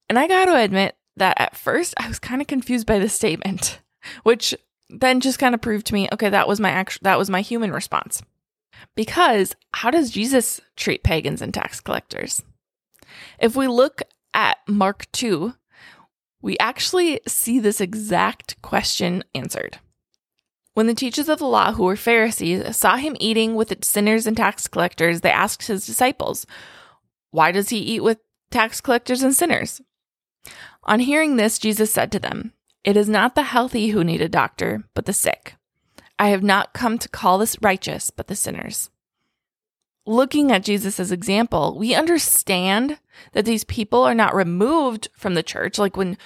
And 0.09 0.19
I 0.19 0.27
got 0.27 0.47
to 0.47 0.57
admit 0.57 0.97
that 1.17 1.41
at 1.41 1.57
first 1.57 1.95
I 1.99 2.09
was 2.09 2.19
kind 2.19 2.41
of 2.41 2.47
confused 2.47 2.87
by 2.87 2.99
this 2.99 3.15
statement, 3.15 3.81
which 4.23 4.55
then 4.91 5.21
just 5.21 5.39
kind 5.39 5.55
of 5.55 5.61
proved 5.61 5.87
to 5.87 5.95
me, 5.95 6.09
okay, 6.13 6.31
that 6.31 6.49
was 6.49 6.61
my 6.61 6.71
actual, 6.71 7.01
that 7.03 7.19
was 7.19 7.31
my 7.31 7.41
human 7.41 7.73
response. 7.73 8.23
Because 8.95 9.55
how 9.75 9.91
does 9.91 10.11
Jesus 10.11 10.61
treat 10.77 11.03
pagans 11.03 11.43
and 11.43 11.53
tax 11.53 11.81
collectors? 11.81 12.43
If 13.39 13.57
we 13.57 13.67
look 13.67 14.03
at 14.35 14.59
Mark 14.69 15.11
2, 15.13 15.55
we 16.41 16.57
actually 16.59 17.21
see 17.27 17.59
this 17.59 17.81
exact 17.81 18.61
question 18.63 19.25
answered. 19.35 19.79
When 20.75 20.87
the 20.87 20.95
teachers 20.95 21.29
of 21.29 21.41
the 21.41 21.47
law, 21.47 21.73
who 21.73 21.85
were 21.85 21.97
Pharisees, 21.97 22.77
saw 22.77 22.97
him 22.97 23.17
eating 23.19 23.57
with 23.57 23.85
sinners 23.85 24.29
and 24.29 24.37
tax 24.37 24.69
collectors, 24.69 25.23
they 25.23 25.31
asked 25.31 25.67
his 25.67 25.85
disciples, 25.85 26.47
Why 27.33 27.51
does 27.51 27.71
he 27.71 27.79
eat 27.79 28.01
with 28.01 28.19
tax 28.53 28.81
collectors 28.81 29.23
and 29.25 29.35
sinners? 29.35 29.81
On 30.85 31.01
hearing 31.01 31.37
this, 31.37 31.59
Jesus 31.59 31.93
said 31.93 32.13
to 32.13 32.21
them, 32.21 32.53
it 32.85 32.97
is 32.97 33.09
not 33.09 33.35
the 33.35 33.43
healthy 33.43 33.89
who 33.89 34.05
need 34.05 34.21
a 34.21 34.29
doctor, 34.29 34.85
but 34.95 35.07
the 35.07 35.13
sick. 35.13 35.55
I 36.19 36.29
have 36.29 36.43
not 36.43 36.73
come 36.73 36.99
to 36.99 37.09
call 37.09 37.39
the 37.39 37.57
righteous, 37.61 38.11
but 38.11 38.27
the 38.27 38.37
sinners. 38.37 38.91
Looking 40.07 40.51
at 40.51 40.65
Jesus' 40.65 41.11
example, 41.11 41.77
we 41.79 41.95
understand 41.95 42.99
that 43.33 43.45
these 43.45 43.65
people 43.65 44.03
are 44.03 44.15
not 44.15 44.35
removed 44.35 45.09
from 45.15 45.35
the 45.35 45.43
church. 45.43 45.79
Like 45.79 45.97
when, 45.97 46.17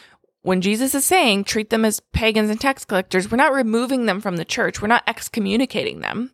when 0.42 0.60
Jesus 0.60 0.94
is 0.94 1.04
saying, 1.04 1.44
treat 1.44 1.70
them 1.70 1.84
as 1.84 2.00
pagans 2.12 2.48
and 2.48 2.60
tax 2.60 2.84
collectors, 2.84 3.30
we're 3.30 3.36
not 3.36 3.52
removing 3.52 4.06
them 4.06 4.20
from 4.20 4.36
the 4.36 4.44
church. 4.44 4.80
We're 4.80 4.88
not 4.88 5.04
excommunicating 5.06 6.00
them. 6.00 6.32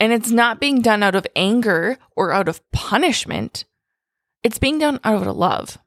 And 0.00 0.12
it's 0.12 0.30
not 0.30 0.60
being 0.60 0.80
done 0.80 1.02
out 1.02 1.14
of 1.14 1.26
anger 1.36 1.98
or 2.16 2.32
out 2.32 2.48
of 2.48 2.62
punishment. 2.70 3.64
It's 4.42 4.58
being 4.58 4.78
done 4.78 5.00
out 5.04 5.26
of 5.26 5.36
love. 5.36 5.78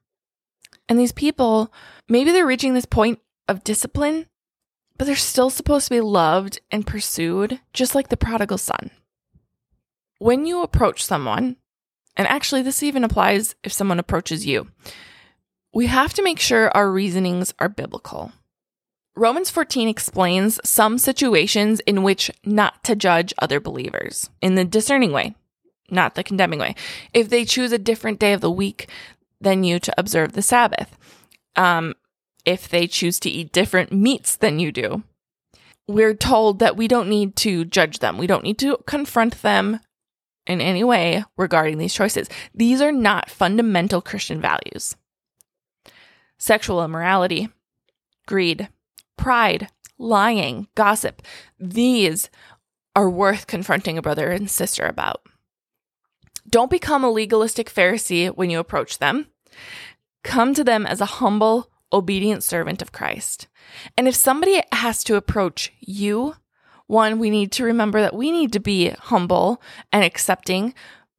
And 0.88 0.98
these 0.98 1.12
people, 1.12 1.72
maybe 2.08 2.32
they're 2.32 2.46
reaching 2.46 2.74
this 2.74 2.86
point 2.86 3.20
of 3.48 3.64
discipline, 3.64 4.26
but 4.96 5.06
they're 5.06 5.16
still 5.16 5.50
supposed 5.50 5.86
to 5.86 5.94
be 5.94 6.00
loved 6.00 6.60
and 6.70 6.86
pursued, 6.86 7.60
just 7.72 7.94
like 7.94 8.08
the 8.08 8.16
prodigal 8.16 8.58
son. 8.58 8.90
When 10.18 10.46
you 10.46 10.62
approach 10.62 11.04
someone, 11.04 11.56
and 12.16 12.28
actually, 12.28 12.62
this 12.62 12.82
even 12.82 13.04
applies 13.04 13.54
if 13.64 13.72
someone 13.72 13.98
approaches 13.98 14.46
you, 14.46 14.68
we 15.74 15.86
have 15.86 16.12
to 16.14 16.22
make 16.22 16.38
sure 16.38 16.70
our 16.76 16.90
reasonings 16.90 17.54
are 17.58 17.68
biblical. 17.68 18.32
Romans 19.14 19.50
14 19.50 19.88
explains 19.88 20.60
some 20.64 20.98
situations 20.98 21.80
in 21.80 22.02
which 22.02 22.30
not 22.44 22.82
to 22.84 22.96
judge 22.96 23.34
other 23.38 23.60
believers 23.60 24.30
in 24.40 24.54
the 24.54 24.64
discerning 24.64 25.12
way, 25.12 25.34
not 25.90 26.14
the 26.14 26.24
condemning 26.24 26.58
way. 26.58 26.74
If 27.12 27.28
they 27.28 27.44
choose 27.44 27.72
a 27.72 27.78
different 27.78 28.18
day 28.18 28.32
of 28.32 28.40
the 28.40 28.50
week 28.50 28.88
than 29.40 29.64
you 29.64 29.78
to 29.80 29.94
observe 29.98 30.32
the 30.32 30.42
Sabbath. 30.42 30.96
Um, 31.56 31.94
if 32.44 32.68
they 32.68 32.86
choose 32.86 33.20
to 33.20 33.30
eat 33.30 33.52
different 33.52 33.92
meats 33.92 34.36
than 34.36 34.58
you 34.58 34.72
do, 34.72 35.02
we're 35.86 36.14
told 36.14 36.58
that 36.58 36.76
we 36.76 36.88
don't 36.88 37.08
need 37.08 37.36
to 37.36 37.64
judge 37.64 37.98
them. 37.98 38.18
We 38.18 38.26
don't 38.26 38.44
need 38.44 38.58
to 38.58 38.78
confront 38.86 39.42
them 39.42 39.80
in 40.46 40.60
any 40.60 40.82
way 40.84 41.24
regarding 41.36 41.78
these 41.78 41.94
choices. 41.94 42.28
These 42.54 42.80
are 42.80 42.92
not 42.92 43.30
fundamental 43.30 44.00
Christian 44.00 44.40
values. 44.40 44.96
Sexual 46.38 46.84
immorality, 46.84 47.48
greed, 48.26 48.68
pride, 49.16 49.68
lying, 49.98 50.66
gossip, 50.74 51.22
these 51.58 52.28
are 52.96 53.08
worth 53.08 53.46
confronting 53.46 53.96
a 53.96 54.02
brother 54.02 54.30
and 54.30 54.50
sister 54.50 54.84
about. 54.84 55.22
Don't 56.48 56.70
become 56.70 57.04
a 57.04 57.10
legalistic 57.10 57.72
Pharisee 57.72 58.34
when 58.34 58.50
you 58.50 58.58
approach 58.58 58.98
them. 58.98 59.28
Come 60.22 60.54
to 60.54 60.64
them 60.64 60.86
as 60.86 61.00
a 61.00 61.06
humble, 61.06 61.70
obedient 61.92 62.42
servant 62.42 62.82
of 62.82 62.92
Christ. 62.92 63.48
And 63.96 64.08
if 64.08 64.14
somebody 64.14 64.62
has 64.72 65.04
to 65.04 65.16
approach 65.16 65.72
you, 65.80 66.36
one, 66.86 67.18
we 67.18 67.30
need 67.30 67.52
to 67.52 67.64
remember 67.64 68.00
that 68.00 68.14
we 68.14 68.30
need 68.30 68.52
to 68.52 68.60
be 68.60 68.90
humble 68.90 69.62
and 69.92 70.04
accepting, 70.04 70.74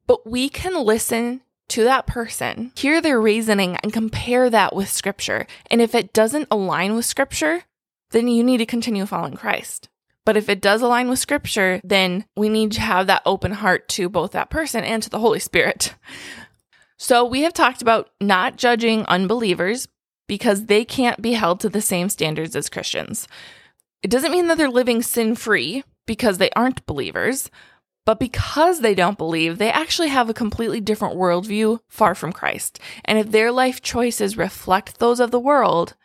but 0.07 0.29
we 0.29 0.49
can 0.49 0.83
listen 0.83 1.41
to 1.69 1.83
that 1.83 2.05
person, 2.05 2.71
hear 2.75 3.01
their 3.01 3.19
reasoning, 3.19 3.77
and 3.77 3.93
compare 3.93 4.49
that 4.49 4.75
with 4.75 4.89
scripture. 4.89 5.47
And 5.71 5.81
if 5.81 5.95
it 5.95 6.13
doesn't 6.13 6.47
align 6.51 6.95
with 6.95 7.05
scripture, 7.05 7.63
then 8.11 8.27
you 8.27 8.43
need 8.43 8.57
to 8.57 8.65
continue 8.65 9.05
following 9.05 9.35
Christ. 9.35 9.89
But 10.25 10.37
if 10.37 10.47
it 10.47 10.61
does 10.61 10.81
align 10.81 11.09
with 11.09 11.19
scripture, 11.19 11.81
then 11.83 12.25
we 12.35 12.47
need 12.47 12.71
to 12.73 12.81
have 12.81 13.07
that 13.07 13.23
open 13.25 13.53
heart 13.53 13.89
to 13.89 14.07
both 14.07 14.31
that 14.31 14.49
person 14.49 14.83
and 14.83 15.03
to 15.03 15.09
the 15.09 15.19
Holy 15.19 15.39
Spirit. 15.39 15.95
So 17.03 17.25
we 17.25 17.41
have 17.41 17.51
talked 17.51 17.81
about 17.81 18.11
not 18.21 18.55
judging 18.55 19.05
unbelievers 19.07 19.89
because 20.25 20.67
they 20.67 20.85
can't 20.85 21.21
be 21.21 21.33
held 21.33 21.59
to 21.59 21.67
the 21.67 21.81
same 21.81 22.07
standards 22.07 22.55
as 22.55 22.69
Christians. 22.69 23.27
It 24.01 24.09
doesn't 24.09 24.31
mean 24.31 24.47
that 24.47 24.57
they're 24.57 24.69
living 24.69 25.01
sin 25.01 25.35
free 25.35 25.83
because 26.05 26.37
they 26.37 26.49
aren't 26.51 26.85
believers, 26.85 27.51
but 28.05 28.21
because 28.21 28.79
they 28.79 28.95
don't 28.95 29.17
believe, 29.17 29.57
they 29.57 29.69
actually 29.69 30.07
have 30.07 30.29
a 30.29 30.33
completely 30.33 30.79
different 30.79 31.17
worldview 31.17 31.81
far 31.89 32.15
from 32.15 32.31
Christ. 32.31 32.79
And 33.03 33.19
if 33.19 33.31
their 33.31 33.51
life 33.51 33.81
choices 33.81 34.37
reflect 34.37 34.99
those 34.99 35.19
of 35.19 35.31
the 35.31 35.41
world, 35.41 35.95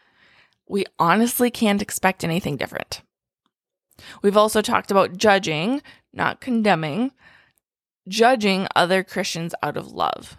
we 0.69 0.85
honestly 0.99 1.49
can't 1.49 1.81
expect 1.81 2.25
anything 2.25 2.57
different. 2.57 3.03
We've 4.21 4.37
also 4.37 4.63
talked 4.63 4.91
about 4.91 5.17
judging, 5.17 5.81
not 6.13 6.41
condemning, 6.41 7.13
judging 8.09 8.67
other 8.75 9.05
Christians 9.05 9.55
out 9.63 9.77
of 9.77 9.93
love. 9.93 10.37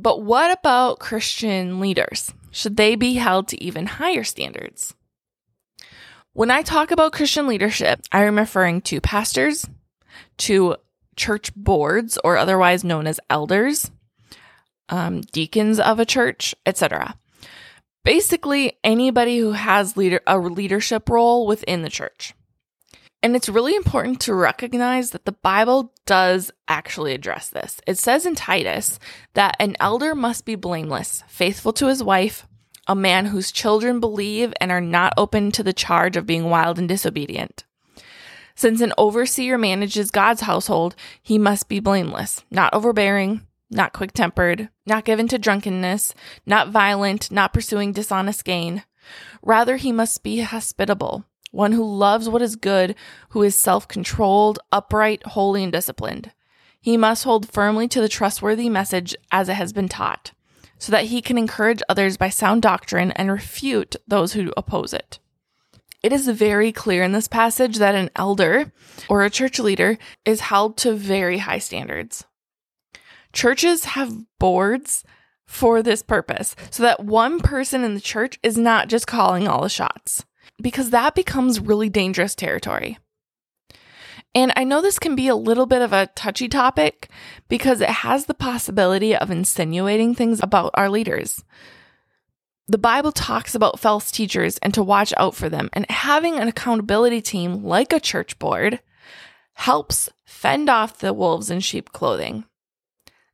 But 0.00 0.22
what 0.22 0.50
about 0.58 0.98
Christian 0.98 1.78
leaders? 1.78 2.32
Should 2.50 2.78
they 2.78 2.96
be 2.96 3.14
held 3.14 3.48
to 3.48 3.62
even 3.62 3.84
higher 3.84 4.24
standards? 4.24 4.94
When 6.32 6.50
I 6.50 6.62
talk 6.62 6.90
about 6.90 7.12
Christian 7.12 7.46
leadership, 7.46 8.00
I 8.10 8.24
am 8.24 8.38
referring 8.38 8.80
to 8.82 9.00
pastors, 9.02 9.66
to 10.38 10.76
church 11.16 11.54
boards, 11.54 12.18
or 12.24 12.38
otherwise 12.38 12.82
known 12.82 13.06
as 13.06 13.20
elders, 13.28 13.90
um, 14.88 15.20
deacons 15.20 15.78
of 15.78 16.00
a 16.00 16.06
church, 16.06 16.54
etc. 16.64 17.14
Basically, 18.02 18.78
anybody 18.82 19.38
who 19.38 19.52
has 19.52 19.98
leader 19.98 20.22
a 20.26 20.38
leadership 20.38 21.10
role 21.10 21.46
within 21.46 21.82
the 21.82 21.90
church. 21.90 22.32
And 23.22 23.36
it's 23.36 23.50
really 23.50 23.76
important 23.76 24.20
to 24.22 24.34
recognize 24.34 25.10
that 25.10 25.26
the 25.26 25.32
Bible 25.32 25.92
does 26.06 26.50
actually 26.68 27.12
address 27.12 27.50
this. 27.50 27.80
It 27.86 27.98
says 27.98 28.24
in 28.24 28.34
Titus 28.34 28.98
that 29.34 29.56
an 29.60 29.76
elder 29.78 30.14
must 30.14 30.46
be 30.46 30.54
blameless, 30.54 31.22
faithful 31.28 31.72
to 31.74 31.88
his 31.88 32.02
wife, 32.02 32.46
a 32.86 32.94
man 32.94 33.26
whose 33.26 33.52
children 33.52 34.00
believe 34.00 34.54
and 34.60 34.72
are 34.72 34.80
not 34.80 35.12
open 35.18 35.52
to 35.52 35.62
the 35.62 35.74
charge 35.74 36.16
of 36.16 36.26
being 36.26 36.48
wild 36.48 36.78
and 36.78 36.88
disobedient. 36.88 37.64
Since 38.54 38.80
an 38.80 38.94
overseer 38.96 39.58
manages 39.58 40.10
God's 40.10 40.42
household, 40.42 40.96
he 41.22 41.38
must 41.38 41.68
be 41.68 41.78
blameless, 41.78 42.42
not 42.50 42.72
overbearing, 42.72 43.46
not 43.70 43.92
quick 43.92 44.12
tempered, 44.12 44.70
not 44.86 45.04
given 45.04 45.28
to 45.28 45.38
drunkenness, 45.38 46.14
not 46.46 46.70
violent, 46.70 47.30
not 47.30 47.52
pursuing 47.52 47.92
dishonest 47.92 48.44
gain. 48.44 48.82
Rather, 49.42 49.76
he 49.76 49.92
must 49.92 50.22
be 50.22 50.40
hospitable 50.40 51.24
one 51.50 51.72
who 51.72 51.84
loves 51.84 52.28
what 52.28 52.42
is 52.42 52.56
good, 52.56 52.94
who 53.30 53.42
is 53.42 53.56
self 53.56 53.88
controlled, 53.88 54.58
upright, 54.70 55.24
holy, 55.26 55.62
and 55.62 55.72
disciplined. 55.72 56.32
He 56.80 56.96
must 56.96 57.24
hold 57.24 57.50
firmly 57.50 57.88
to 57.88 58.00
the 58.00 58.08
trustworthy 58.08 58.68
message 58.68 59.14
as 59.30 59.48
it 59.48 59.54
has 59.54 59.72
been 59.72 59.88
taught, 59.88 60.32
so 60.78 60.92
that 60.92 61.06
he 61.06 61.20
can 61.20 61.36
encourage 61.36 61.82
others 61.88 62.16
by 62.16 62.28
sound 62.28 62.62
doctrine 62.62 63.10
and 63.12 63.30
refute 63.30 63.96
those 64.06 64.32
who 64.32 64.52
oppose 64.56 64.94
it. 64.94 65.18
It 66.02 66.12
is 66.12 66.28
very 66.28 66.72
clear 66.72 67.02
in 67.02 67.12
this 67.12 67.28
passage 67.28 67.76
that 67.76 67.94
an 67.94 68.10
elder 68.16 68.72
or 69.08 69.22
a 69.22 69.30
church 69.30 69.58
leader 69.58 69.98
is 70.24 70.40
held 70.40 70.78
to 70.78 70.94
very 70.94 71.38
high 71.38 71.58
standards. 71.58 72.24
Churches 73.34 73.84
have 73.84 74.24
boards 74.38 75.04
for 75.46 75.82
this 75.82 76.02
purpose, 76.02 76.56
so 76.70 76.82
that 76.84 77.04
one 77.04 77.40
person 77.40 77.84
in 77.84 77.94
the 77.94 78.00
church 78.00 78.38
is 78.42 78.56
not 78.56 78.88
just 78.88 79.06
calling 79.06 79.46
all 79.46 79.62
the 79.62 79.68
shots 79.68 80.24
because 80.60 80.90
that 80.90 81.14
becomes 81.14 81.60
really 81.60 81.88
dangerous 81.88 82.34
territory. 82.34 82.98
And 84.34 84.52
I 84.54 84.64
know 84.64 84.80
this 84.80 84.98
can 84.98 85.16
be 85.16 85.26
a 85.28 85.34
little 85.34 85.66
bit 85.66 85.82
of 85.82 85.92
a 85.92 86.06
touchy 86.14 86.48
topic 86.48 87.08
because 87.48 87.80
it 87.80 87.88
has 87.88 88.26
the 88.26 88.34
possibility 88.34 89.16
of 89.16 89.30
insinuating 89.30 90.14
things 90.14 90.40
about 90.42 90.70
our 90.74 90.88
leaders. 90.88 91.44
The 92.68 92.78
Bible 92.78 93.10
talks 93.10 93.56
about 93.56 93.80
false 93.80 94.12
teachers 94.12 94.58
and 94.58 94.72
to 94.74 94.82
watch 94.84 95.12
out 95.16 95.34
for 95.34 95.48
them, 95.48 95.70
and 95.72 95.90
having 95.90 96.36
an 96.36 96.46
accountability 96.46 97.20
team 97.20 97.64
like 97.64 97.92
a 97.92 97.98
church 97.98 98.38
board 98.38 98.78
helps 99.54 100.08
fend 100.24 100.70
off 100.70 101.00
the 101.00 101.12
wolves 101.12 101.50
in 101.50 101.58
sheep 101.58 101.90
clothing. 101.90 102.44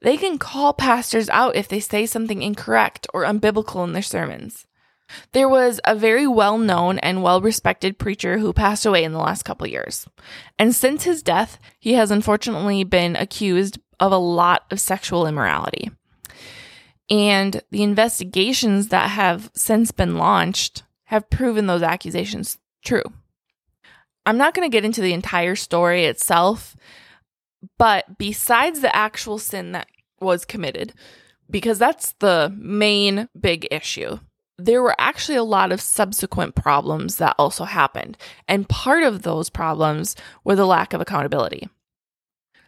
They 0.01 0.17
can 0.17 0.39
call 0.39 0.73
pastors 0.73 1.29
out 1.29 1.55
if 1.55 1.69
they 1.69 1.81
say 1.81 2.07
something 2.07 2.41
incorrect 2.41 3.07
or 3.13 3.25
unbiblical 3.25 3.85
in 3.85 3.93
their 3.93 4.01
sermons. 4.01 4.67
There 5.33 5.49
was 5.49 5.81
a 5.85 5.95
very 5.95 6.27
well 6.27 6.59
known 6.59 6.99
and 6.99 7.23
well 7.23 7.41
respected 7.41 7.99
preacher 7.99 8.39
who 8.39 8.53
passed 8.53 8.87
away 8.87 9.05
in 9.05 9.13
the 9.13 9.19
last 9.19 9.45
couple 9.45 9.67
years. 9.67 10.07
And 10.59 10.75
since 10.75 11.05
his 11.05 11.23
death, 11.23 11.59
he 11.79 11.95
has 11.95 12.11
unfortunately 12.11 12.85
been 12.85 13.17
accused 13.17 13.79
of 14.01 14.13
a 14.13 14.19
lot 14.19 14.65
of 14.71 14.81
sexual 14.81 15.27
immorality. 15.27 15.91
And 17.09 17.63
the 17.71 17.83
investigations 17.83 18.89
that 18.89 19.11
have 19.11 19.51
since 19.55 19.93
been 19.93 20.17
launched 20.17 20.83
have 21.05 21.31
proven 21.31 21.67
those 21.67 21.83
accusations 21.83 22.59
true. 22.85 23.05
I'm 24.25 24.37
not 24.37 24.55
going 24.55 24.69
to 24.69 24.73
get 24.75 24.85
into 24.85 25.01
the 25.01 25.13
entire 25.13 25.55
story 25.55 26.05
itself, 26.05 26.77
but 27.79 28.19
besides 28.19 28.81
the 28.81 28.95
actual 28.95 29.39
sin 29.39 29.73
that 29.73 29.87
was 30.21 30.45
committed, 30.45 30.95
because 31.49 31.79
that's 31.79 32.13
the 32.19 32.53
main 32.59 33.29
big 33.39 33.69
issue 33.71 34.19
there 34.59 34.83
were 34.83 34.95
actually 34.99 35.37
a 35.37 35.45
lot 35.45 35.73
of 35.73 35.81
subsequent 35.81 36.55
problems 36.55 37.17
that 37.17 37.37
also 37.39 37.65
happened. 37.65 38.17
And 38.49 38.69
part 38.69 39.03
of 39.03 39.23
those 39.23 39.51
problems 39.51 40.17
were 40.45 40.57
the 40.57 40.67
lack 40.67 40.93
of 40.93 41.01
accountability. 41.01 41.69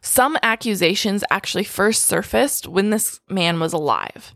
Some 0.01 0.37
accusations 0.43 1.25
actually 1.31 1.65
first 1.65 2.05
surfaced 2.05 2.69
when 2.69 2.91
this 2.91 3.21
man 3.29 3.59
was 3.59 3.73
alive. 3.73 4.35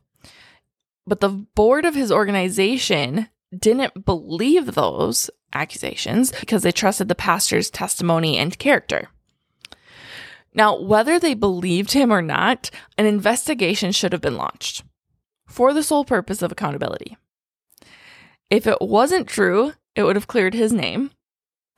But 1.07 1.21
the 1.21 1.29
board 1.29 1.85
of 1.85 1.95
his 1.95 2.11
organization 2.11 3.29
didn't 3.57 4.05
believe 4.05 4.75
those 4.75 5.31
accusations 5.53 6.33
because 6.33 6.63
they 6.63 6.73
trusted 6.73 7.09
the 7.09 7.15
pastor's 7.15 7.71
testimony 7.71 8.39
and 8.39 8.59
character. 8.59 9.09
Now, 10.55 10.79
whether 10.79 11.19
they 11.19 11.35
believed 11.35 11.93
him 11.93 12.13
or 12.13 12.23
not, 12.23 12.71
an 12.99 13.07
investigation 13.07 13.93
should 13.93 14.13
have 14.13 14.21
been 14.21 14.37
launched 14.37 14.85
for 15.47 15.73
the 15.73 15.83
sole 15.83 16.05
purpose 16.05 16.43
of 16.43 16.53
accountability. 16.53 17.17
If 18.53 18.67
it 18.67 18.83
wasn't 18.83 19.29
true, 19.29 19.73
it 19.97 20.03
would 20.03 20.15
have 20.15 20.27
cleared 20.27 20.53
his 20.53 20.75
name. 20.75 21.11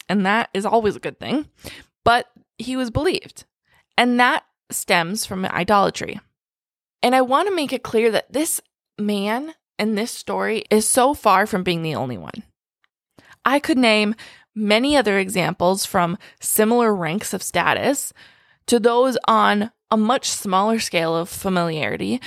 And 0.09 0.27
that 0.27 0.51
is 0.53 0.67
always 0.67 0.97
a 0.97 1.01
good 1.01 1.21
thing. 1.21 1.47
But 2.05 2.27
he 2.59 2.75
was 2.75 2.91
believed. 2.91 3.45
And 3.97 4.19
that 4.19 4.45
stems 4.73 5.25
from 5.25 5.45
idolatry. 5.45 6.19
And 7.01 7.15
I 7.15 7.21
want 7.21 7.49
to 7.49 7.55
make 7.55 7.73
it 7.73 7.85
clear 7.85 8.11
that 8.11 8.33
this 8.33 8.61
man 8.99 9.55
and 9.79 9.97
this 9.97 10.11
story 10.11 10.65
is 10.69 10.85
so 10.85 11.15
far 11.15 11.47
from 11.47 11.63
being 11.63 11.83
the 11.85 11.95
only 11.95 12.19
one. 12.19 12.43
I 13.45 13.61
could 13.61 13.79
name 13.79 14.17
many 14.53 14.97
other 14.97 15.17
examples 15.17 15.87
from 15.87 16.19
similar 16.41 16.93
ranks 16.93 17.33
of 17.33 17.41
status 17.41 18.13
to 18.67 18.81
those 18.81 19.17
on 19.29 19.71
a 19.93 19.97
much 19.97 20.29
smaller 20.29 20.81
scale 20.81 21.15
of 21.15 21.29
familiarity 21.29 22.21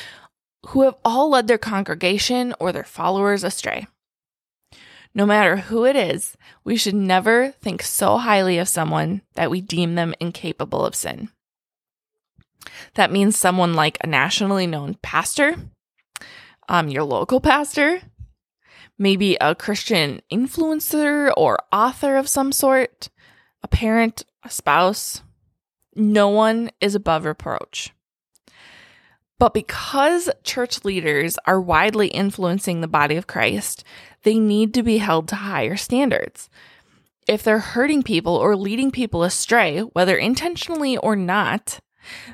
who 0.68 0.84
have 0.84 0.96
all 1.04 1.32
led 1.32 1.50
their 1.50 1.58
congregation 1.58 2.56
or 2.62 2.72
their 2.72 2.86
followers 2.86 3.44
astray. 3.44 3.88
No 5.14 5.26
matter 5.26 5.58
who 5.58 5.86
it 5.86 5.96
is, 5.96 6.38
we 6.64 6.76
should 6.76 6.96
never 6.96 7.52
think 7.52 7.82
so 7.82 8.18
highly 8.18 8.58
of 8.58 8.68
someone 8.68 9.22
that 9.36 9.50
we 9.50 9.62
deem 9.62 9.96
them 9.96 10.14
incapable 10.20 10.86
of 10.86 10.96
sin. 10.96 11.30
That 12.96 13.12
means 13.12 13.38
someone 13.38 13.74
like 13.74 13.98
a 14.02 14.08
nationally 14.08 14.68
known 14.68 14.96
pastor, 15.02 15.56
um, 16.70 16.90
your 16.90 17.04
local 17.04 17.40
pastor, 17.40 18.02
maybe 18.98 19.38
a 19.40 19.56
Christian 19.56 20.22
influencer 20.32 21.32
or 21.38 21.58
author 21.72 22.18
of 22.18 22.28
some 22.28 22.52
sort, 22.52 23.10
a 23.64 23.68
parent, 23.68 24.24
a 24.44 24.50
spouse. 24.50 25.22
No 25.96 26.30
one 26.30 26.70
is 26.80 26.96
above 26.96 27.26
reproach. 27.26 27.92
But 29.40 29.54
because 29.54 30.30
church 30.44 30.84
leaders 30.84 31.38
are 31.46 31.62
widely 31.62 32.08
influencing 32.08 32.82
the 32.82 32.88
body 32.88 33.18
of 33.18 33.28
Christ, 33.28 33.84
they 34.28 34.40
need 34.40 34.74
to 34.74 34.84
be 34.84 34.98
held 34.98 35.30
to 35.30 35.38
higher 35.38 35.78
standards. 35.78 36.50
If 37.30 37.44
they're 37.44 37.60
hurting 37.60 38.04
people 38.04 38.36
or 38.36 38.58
leading 38.58 38.92
people 38.92 39.24
astray, 39.24 39.80
whether 39.80 40.18
intentionally 40.18 40.98
or 40.98 41.16
not, 41.16 41.80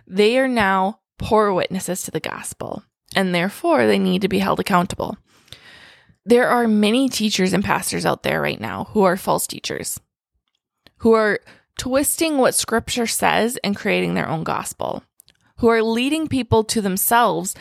they 0.07 0.39
are 0.39 0.47
now 0.47 1.01
poor 1.19 1.53
witnesses 1.53 2.01
to 2.01 2.09
the 2.09 2.19
gospel, 2.19 2.83
and 3.15 3.35
therefore 3.35 3.85
they 3.85 3.99
need 3.99 4.23
to 4.23 4.27
be 4.27 4.39
held 4.39 4.59
accountable. 4.59 5.19
There 6.25 6.47
are 6.47 6.67
many 6.67 7.09
teachers 7.09 7.53
and 7.53 7.63
pastors 7.63 8.07
out 8.07 8.23
there 8.23 8.41
right 8.41 8.59
now 8.59 8.85
who 8.85 9.03
are 9.03 9.15
false 9.15 9.45
teachers, 9.45 9.99
who 10.97 11.13
are 11.13 11.41
twisting 11.77 12.39
what 12.39 12.55
scripture 12.55 13.05
says 13.05 13.59
and 13.63 13.75
creating 13.75 14.15
their 14.15 14.27
own 14.27 14.43
gospel 14.43 15.03
who 15.57 15.69
are 15.69 15.81
leading 15.81 16.27
people 16.27 16.63
to 16.65 16.81
themselves 16.81 17.55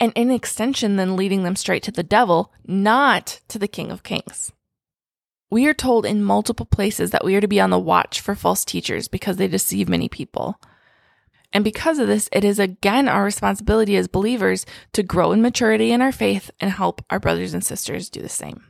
and 0.00 0.12
in 0.16 0.30
extension 0.30 0.96
then 0.96 1.14
leading 1.14 1.42
them 1.42 1.54
straight 1.54 1.82
to 1.84 1.92
the 1.92 2.02
devil, 2.02 2.52
not 2.66 3.40
to 3.48 3.58
the 3.58 3.68
King 3.68 3.90
of 3.90 4.02
Kings. 4.02 4.50
We 5.50 5.66
are 5.66 5.74
told 5.74 6.06
in 6.06 6.24
multiple 6.24 6.66
places 6.66 7.10
that 7.10 7.24
we 7.24 7.36
are 7.36 7.40
to 7.40 7.48
be 7.48 7.60
on 7.60 7.70
the 7.70 7.78
watch 7.78 8.20
for 8.20 8.34
false 8.34 8.64
teachers 8.64 9.08
because 9.08 9.36
they 9.36 9.48
deceive 9.48 9.88
many 9.88 10.08
people. 10.08 10.60
And 11.52 11.64
because 11.64 11.98
of 11.98 12.06
this, 12.06 12.28
it 12.32 12.44
is 12.44 12.58
again 12.58 13.08
our 13.08 13.24
responsibility 13.24 13.96
as 13.96 14.08
believers 14.08 14.64
to 14.92 15.02
grow 15.02 15.32
in 15.32 15.42
maturity 15.42 15.92
in 15.92 16.00
our 16.00 16.12
faith 16.12 16.50
and 16.60 16.70
help 16.70 17.04
our 17.10 17.20
brothers 17.20 17.52
and 17.52 17.64
sisters 17.64 18.08
do 18.08 18.22
the 18.22 18.28
same. 18.28 18.64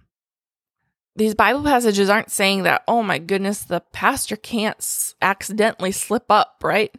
These 1.17 1.35
Bible 1.35 1.63
passages 1.63 2.09
aren't 2.09 2.31
saying 2.31 2.63
that, 2.63 2.83
oh 2.89 3.03
my 3.03 3.19
goodness, 3.19 3.63
the 3.63 3.81
pastor 3.93 4.37
can't 4.37 5.15
accidentally 5.21 5.93
slip 5.93 6.25
up, 6.31 6.63
right? 6.63 6.95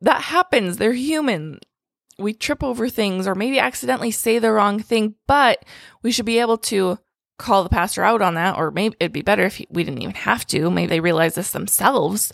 that 0.00 0.22
happens. 0.22 0.76
They're 0.76 0.92
human. 0.92 1.60
We 2.20 2.34
trip 2.34 2.62
over 2.62 2.88
things 2.88 3.26
or 3.26 3.34
maybe 3.34 3.58
accidentally 3.58 4.10
say 4.10 4.38
the 4.38 4.52
wrong 4.52 4.80
thing, 4.80 5.14
but 5.26 5.64
we 6.02 6.12
should 6.12 6.26
be 6.26 6.38
able 6.38 6.58
to 6.58 6.98
call 7.38 7.62
the 7.64 7.70
pastor 7.70 8.04
out 8.04 8.22
on 8.22 8.34
that, 8.34 8.56
or 8.56 8.70
maybe 8.70 8.96
it'd 9.00 9.12
be 9.12 9.22
better 9.22 9.44
if 9.44 9.60
we 9.70 9.82
didn't 9.82 10.02
even 10.02 10.14
have 10.14 10.46
to. 10.48 10.70
Maybe 10.70 10.88
they 10.88 11.00
realize 11.00 11.34
this 11.34 11.50
themselves. 11.50 12.32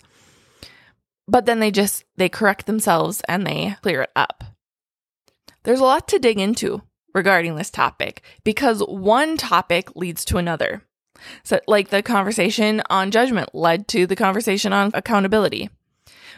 But 1.27 1.45
then 1.45 1.59
they 1.59 1.71
just 1.71 2.03
they 2.17 2.29
correct 2.29 2.65
themselves 2.65 3.21
and 3.27 3.47
they 3.47 3.75
clear 3.81 4.03
it 4.03 4.11
up. 4.15 4.43
There's 5.63 5.79
a 5.79 5.85
lot 5.85 6.07
to 6.09 6.19
dig 6.19 6.39
into 6.39 6.81
regarding 7.13 7.55
this 7.55 7.69
topic 7.69 8.21
because 8.43 8.79
one 8.81 9.37
topic 9.37 9.95
leads 9.95 10.23
to 10.25 10.37
another. 10.37 10.83
So, 11.43 11.59
like 11.67 11.89
the 11.89 12.03
conversation 12.03 12.81
on 12.89 13.11
judgment 13.11 13.55
led 13.55 13.87
to 13.89 14.05
the 14.05 14.15
conversation 14.15 14.71
on 14.71 14.91
accountability. 14.93 15.69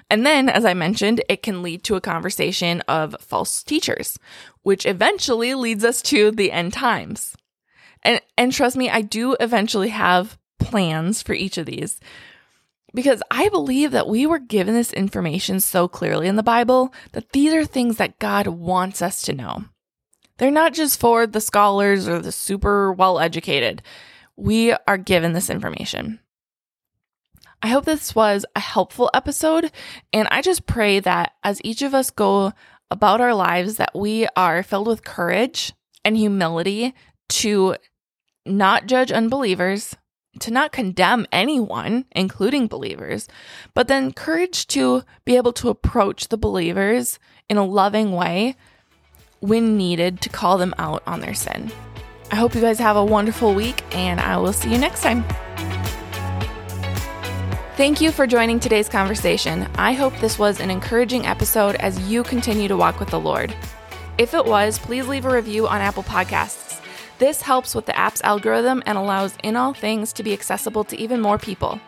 And 0.10 0.26
then, 0.26 0.50
as 0.50 0.66
I 0.66 0.74
mentioned, 0.74 1.22
it 1.30 1.44
can 1.44 1.62
lead 1.62 1.84
to 1.84 1.96
a 1.96 2.02
conversation 2.02 2.82
of 2.82 3.16
false 3.20 3.64
teachers, 3.64 4.18
which 4.64 4.86
eventually 4.86 5.54
leads 5.54 5.86
us 5.86 6.02
to 6.04 6.32
the 6.32 6.52
end 6.52 6.74
times. 6.74 7.36
And, 8.04 8.22
and 8.38 8.52
trust 8.52 8.76
me, 8.76 8.90
I 8.90 9.02
do 9.02 9.36
eventually 9.40 9.90
have 9.90 10.38
plans 10.58 11.22
for 11.22 11.34
each 11.34 11.58
of 11.58 11.66
these 11.66 12.00
because 12.94 13.22
I 13.30 13.50
believe 13.50 13.92
that 13.92 14.08
we 14.08 14.26
were 14.26 14.40
given 14.40 14.74
this 14.74 14.94
information 14.94 15.60
so 15.60 15.88
clearly 15.88 16.28
in 16.28 16.36
the 16.36 16.44
Bible 16.44 16.94
that 17.12 17.32
these 17.32 17.54
are 17.54 17.66
things 17.66 17.98
that 17.98 18.20
God 18.20 18.48
wants 18.48 19.02
us 19.02 19.22
to 19.24 19.34
know. 19.34 19.66
They're 20.38 20.52
not 20.52 20.74
just 20.74 21.00
for 21.00 21.28
the 21.28 21.42
scholars 21.42 22.08
or 22.08 22.20
the 22.20 22.32
super 22.32 22.94
well 22.94 23.20
educated. 23.20 23.82
We 24.36 24.74
are 24.88 24.98
given 24.98 25.34
this 25.34 25.50
information. 25.50 26.20
I 27.62 27.68
hope 27.68 27.86
this 27.86 28.16
was 28.16 28.46
a 28.56 28.60
helpful 28.60 29.10
episode. 29.14 29.72
And 30.14 30.28
I 30.32 30.42
just 30.42 30.66
pray 30.66 31.00
that 31.02 31.34
as 31.44 31.62
each 31.64 31.82
of 31.82 31.94
us 31.94 32.10
go 32.10 32.54
about 32.90 33.22
our 33.22 33.34
lives, 33.34 33.78
that 33.78 33.96
we 33.96 34.28
are 34.36 34.64
filled 34.64 34.88
with 34.88 35.04
courage 35.04 35.74
and 36.06 36.16
humility 36.16 36.94
to 37.30 37.76
not 38.46 38.88
judge 38.88 39.12
unbelievers, 39.12 39.96
to 40.40 40.52
not 40.52 40.72
condemn 40.72 41.28
anyone, 41.32 42.06
including 42.12 42.68
believers, 42.68 43.28
but 43.74 43.88
then 43.88 44.14
courage 44.14 44.66
to 44.68 45.04
be 45.26 45.36
able 45.36 45.54
to 45.54 45.70
approach 45.70 46.30
the 46.30 46.38
believers 46.38 47.20
in 47.50 47.58
a 47.58 47.66
loving 47.66 48.14
way 48.14 48.56
when 49.42 49.78
needed 49.78 50.22
to 50.22 50.30
call 50.30 50.58
them 50.58 50.74
out 50.78 51.04
on 51.06 51.20
their 51.20 51.34
sin. 51.34 51.72
I 52.32 52.36
hope 52.36 52.54
you 52.54 52.62
guys 52.62 52.80
have 52.80 52.96
a 52.96 53.04
wonderful 53.04 53.54
week, 53.54 53.84
and 53.96 54.20
I 54.20 54.38
will 54.38 54.54
see 54.54 54.72
you 54.72 54.78
next 54.78 55.02
time. 55.02 55.26
Thank 57.80 58.02
you 58.02 58.12
for 58.12 58.28
joining 58.28 58.60
today's 58.60 58.90
conversation. 58.90 59.66
I 59.76 59.94
hope 59.94 60.14
this 60.18 60.38
was 60.38 60.60
an 60.60 60.70
encouraging 60.70 61.26
episode 61.26 61.78
as 61.78 61.98
you 62.10 62.24
continue 62.24 62.68
to 62.68 62.76
walk 62.76 63.00
with 63.00 63.10
the 63.10 63.22
Lord. 63.22 63.56
If 64.18 64.34
it 64.34 64.44
was, 64.44 64.78
please 64.78 65.08
leave 65.08 65.24
a 65.24 65.34
review 65.34 65.66
on 65.66 65.80
Apple 65.80 66.04
Podcasts. 66.04 66.82
This 67.20 67.42
helps 67.42 67.74
with 67.74 67.86
the 67.86 67.98
app's 67.98 68.22
algorithm 68.22 68.84
and 68.86 68.98
allows 68.98 69.34
In 69.44 69.56
All 69.56 69.74
Things 69.74 70.12
to 70.12 70.24
be 70.24 70.34
accessible 70.34 70.84
to 70.84 70.98
even 70.98 71.22
more 71.22 71.38
people. 71.38 71.80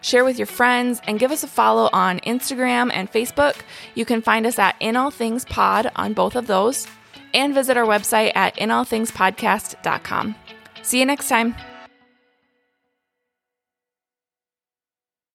Share 0.00 0.24
with 0.24 0.36
your 0.36 0.46
friends 0.46 1.00
and 1.06 1.20
give 1.20 1.30
us 1.30 1.44
a 1.44 1.46
follow 1.46 1.90
on 1.92 2.18
Instagram 2.26 2.90
and 2.92 3.08
Facebook. 3.12 3.54
You 3.94 4.04
can 4.04 4.22
find 4.22 4.46
us 4.46 4.58
at 4.58 4.74
In 4.80 4.96
All 4.96 5.12
Things 5.12 5.44
Pod 5.44 5.92
on 5.94 6.12
both 6.12 6.34
of 6.34 6.48
those 6.48 6.88
and 7.32 7.54
visit 7.54 7.76
our 7.76 7.86
website 7.86 8.32
at 8.34 8.56
inallthingspodcast.com. 8.56 10.34
See 10.82 10.98
you 10.98 11.06
next 11.06 11.28
time. 11.28 11.54